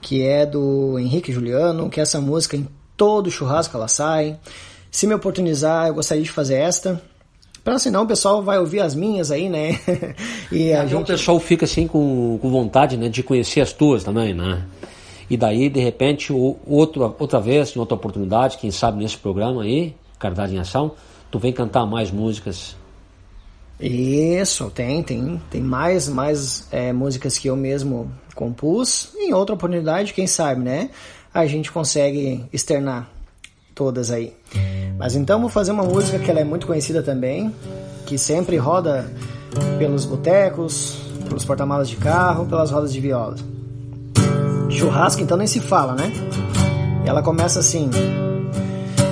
[0.00, 4.38] que é do Henrique Juliano, que essa música em todo churrasco ela sai.
[4.90, 7.00] Se me oportunizar, eu gostaria de fazer esta.
[7.64, 9.78] Para senão o pessoal vai ouvir as minhas aí, né?
[10.50, 13.72] e a Então o gente pessoal fica assim com, com vontade né, de conhecer as
[13.72, 14.64] tuas também, né?
[15.30, 19.62] E daí, de repente, o- outra, outra vez, em outra oportunidade, quem sabe nesse programa
[19.62, 20.92] aí, Caridade em Ação,
[21.30, 22.76] tu vem cantar mais músicas.
[23.80, 29.10] Isso, tem, tem, tem mais, mais é, músicas que eu mesmo compus.
[29.16, 30.90] Em outra oportunidade, quem sabe, né?
[31.32, 33.08] A gente consegue externar
[33.74, 34.32] todas aí.
[34.98, 37.54] Mas então vou fazer uma música que ela é muito conhecida também,
[38.06, 39.10] que sempre roda
[39.78, 40.96] pelos botecos,
[41.28, 43.36] pelos porta-malas de carro, pelas rodas de viola.
[44.70, 46.12] Churrasco então nem se fala, né?
[47.04, 47.90] E ela começa assim: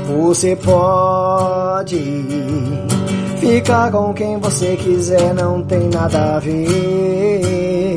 [0.07, 1.99] Você pode
[3.39, 7.97] ficar com quem você quiser, não tem nada a ver.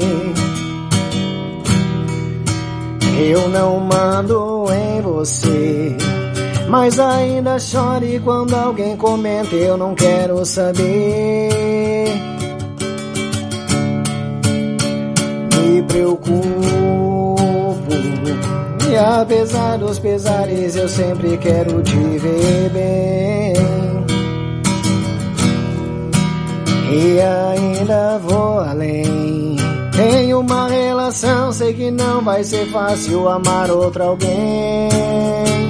[3.26, 5.96] Eu não mando em você,
[6.74, 9.56] mas ainda chore quando alguém comenta.
[9.56, 12.10] Eu não quero saber.
[15.56, 16.36] Me preocupo,
[18.90, 23.54] e apesar dos pesares, eu sempre quero te ver bem.
[26.92, 29.58] E ainda vou além.
[29.96, 35.63] Tenho uma relação, sei que não vai ser fácil amar outro alguém.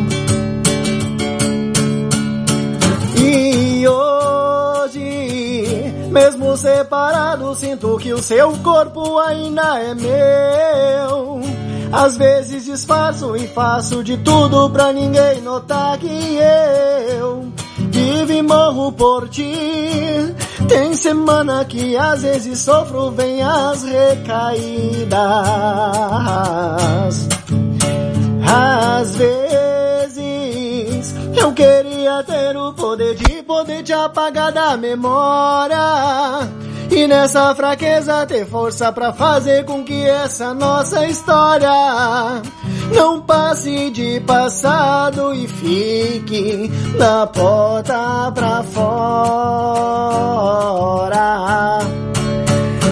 [6.14, 11.41] Mesmo separado, sinto que o seu corpo ainda é meu.
[11.91, 16.38] Às vezes disfarço e faço de tudo pra ninguém notar que
[17.18, 17.52] eu
[17.90, 19.52] vivo e morro por ti.
[20.68, 25.18] Tem semana que às vezes sofro, vem as recaídas.
[28.45, 29.43] Às vezes
[31.35, 35.77] eu queria ter o poder de poder te apagar da memória.
[36.91, 41.72] E nessa fraqueza ter força pra fazer com que essa nossa história
[42.93, 50.03] não passe de passado e fique da porta pra fora.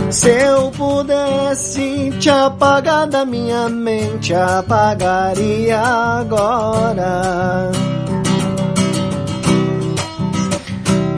[0.10, 7.72] Se eu pudesse te apagar da minha mente, apagaria agora.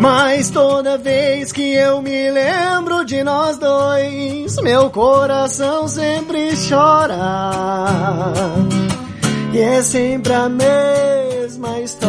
[0.03, 7.15] Mas toda vez que eu me lembro de nós dois, meu coração sempre chora.
[9.53, 12.03] E é sempre a mesma história.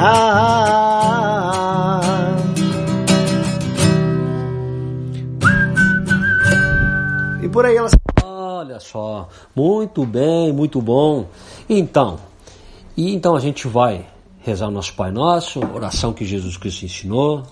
[0.00, 2.00] Ah,
[7.40, 7.88] e por aí ela
[8.24, 11.26] Olha só, muito bem, muito bom.
[11.68, 12.18] Então,
[12.96, 14.06] e então a gente vai
[14.40, 17.42] rezar o nosso Pai Nosso, oração que Jesus Cristo ensinou,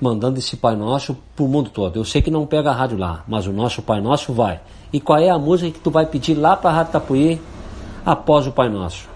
[0.00, 1.96] mandando esse Pai Nosso pro mundo todo.
[1.96, 4.60] Eu sei que não pega a rádio lá, mas o nosso Pai Nosso vai.
[4.92, 7.40] E qual é a música que tu vai pedir lá pra Rádio Tapuí
[8.04, 9.08] após o Pai Nosso?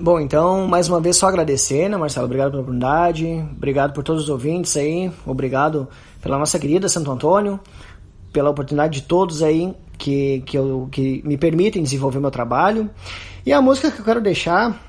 [0.00, 2.26] Bom, então, mais uma vez só agradecer, né, Marcelo?
[2.26, 5.88] Obrigado pela oportunidade, obrigado por todos os ouvintes aí, obrigado
[6.20, 7.58] pela nossa querida Santo Antônio,
[8.32, 12.88] pela oportunidade de todos aí que, que, eu, que me permitem desenvolver meu trabalho.
[13.44, 14.80] E a música que eu quero deixar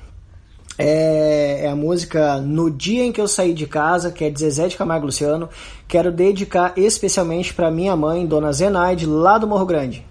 [0.78, 4.40] é, é a música No Dia em que eu saí de casa, que é de
[4.40, 5.48] Zezé de Camargo Luciano.
[5.86, 10.06] Quero dedicar especialmente para minha mãe, Dona Zenaide, lá do Morro Grande.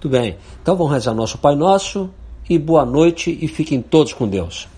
[0.00, 0.36] Tudo bem.
[0.60, 2.10] Então vamos rezar nosso Pai Nosso
[2.48, 4.68] e boa noite e fiquem todos com Deus.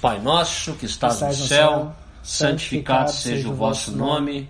[0.00, 1.92] Pai nosso que estás no Estás no céu, céu,
[2.22, 4.48] santificado seja o vosso nome.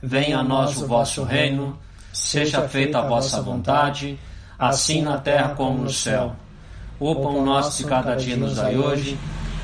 [0.00, 1.76] Venha a nós o vosso reino.
[2.12, 4.18] Seja feita a vossa vontade,
[4.58, 6.36] assim na terra como no céu.
[7.00, 9.18] O pão nosso de cada dia nos dai hoje.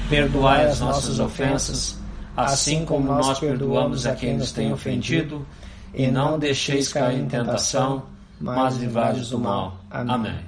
[0.09, 1.99] Perdoai as nossas ofensas,
[2.35, 5.47] assim como nós perdoamos a quem nos tem ofendido.
[5.95, 8.05] E não deixeis cair em tentação,
[8.41, 9.77] mas livrai-nos do mal.
[9.91, 10.48] Amém.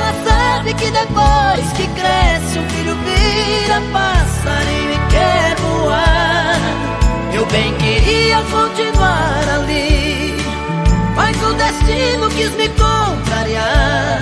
[0.61, 6.59] sabe que depois que cresce, um filho vira passarinho e quer voar.
[7.33, 10.37] Eu bem queria continuar ali,
[11.15, 14.21] mas o destino quis me contrariar.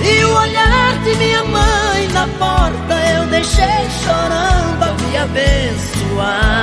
[0.00, 6.60] E o olhar de minha mãe na porta eu deixei chorando a me abençoar.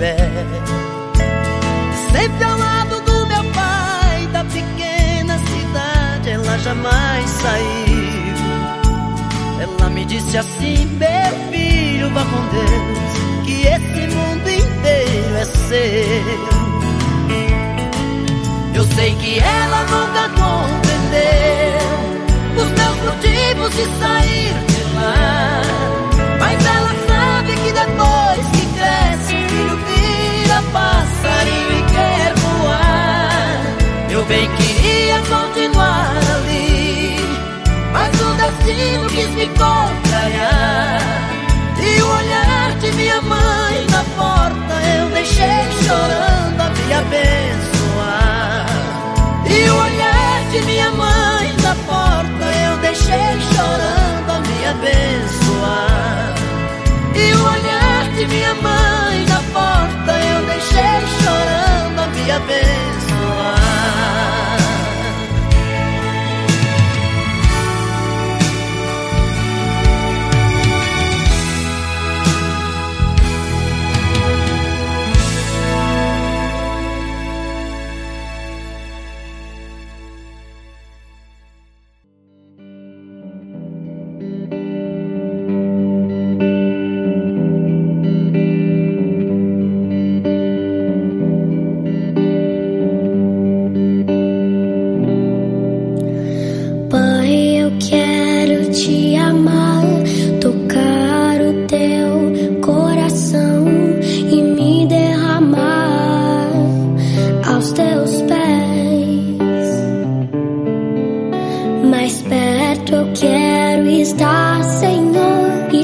[0.00, 0.16] Pé.
[2.10, 8.34] Sempre ao lado do meu pai, da pequena cidade, ela jamais saiu.
[9.60, 16.60] Ela me disse assim: meu filho, vá com Deus, que esse mundo inteiro é seu.
[18.74, 21.90] Eu sei que ela nunca compreendeu
[22.56, 25.62] os meus motivos de sair de lá,
[26.40, 26.90] mas ela
[27.44, 28.19] que depois que o
[29.60, 34.10] filho vira passarinho e quer voar.
[34.10, 37.16] Eu bem queria continuar ali,
[37.92, 41.00] mas o destino quis me contrariar.
[41.78, 48.66] E o olhar de minha mãe na porta eu deixei chorando a me abençoar.
[49.46, 56.34] E o olhar de minha mãe na porta eu deixei chorando a me abençoar.
[57.14, 59.29] E o olhar de minha mãe
[62.30, 63.09] chorando a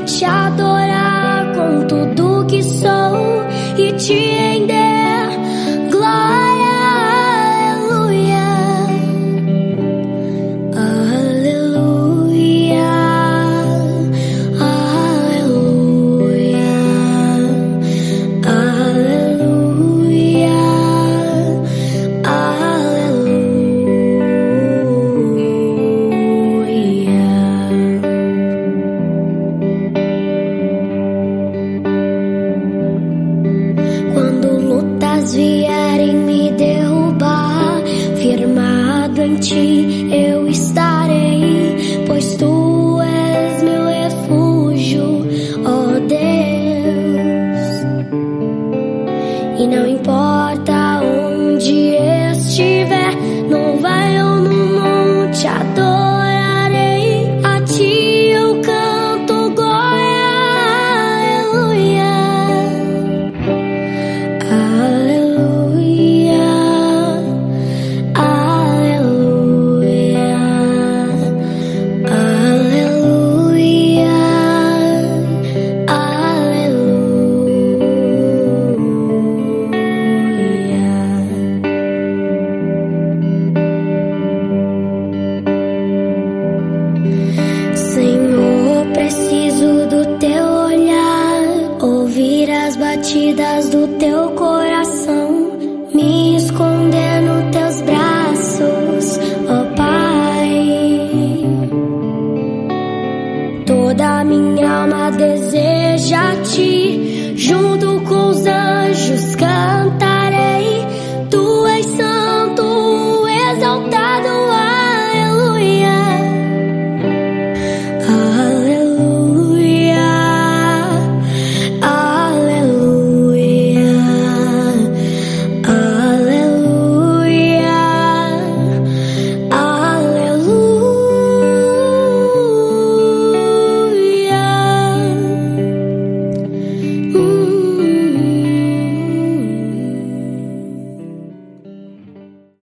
[0.06, 3.44] te adorar com tudo que sou
[3.76, 4.55] e te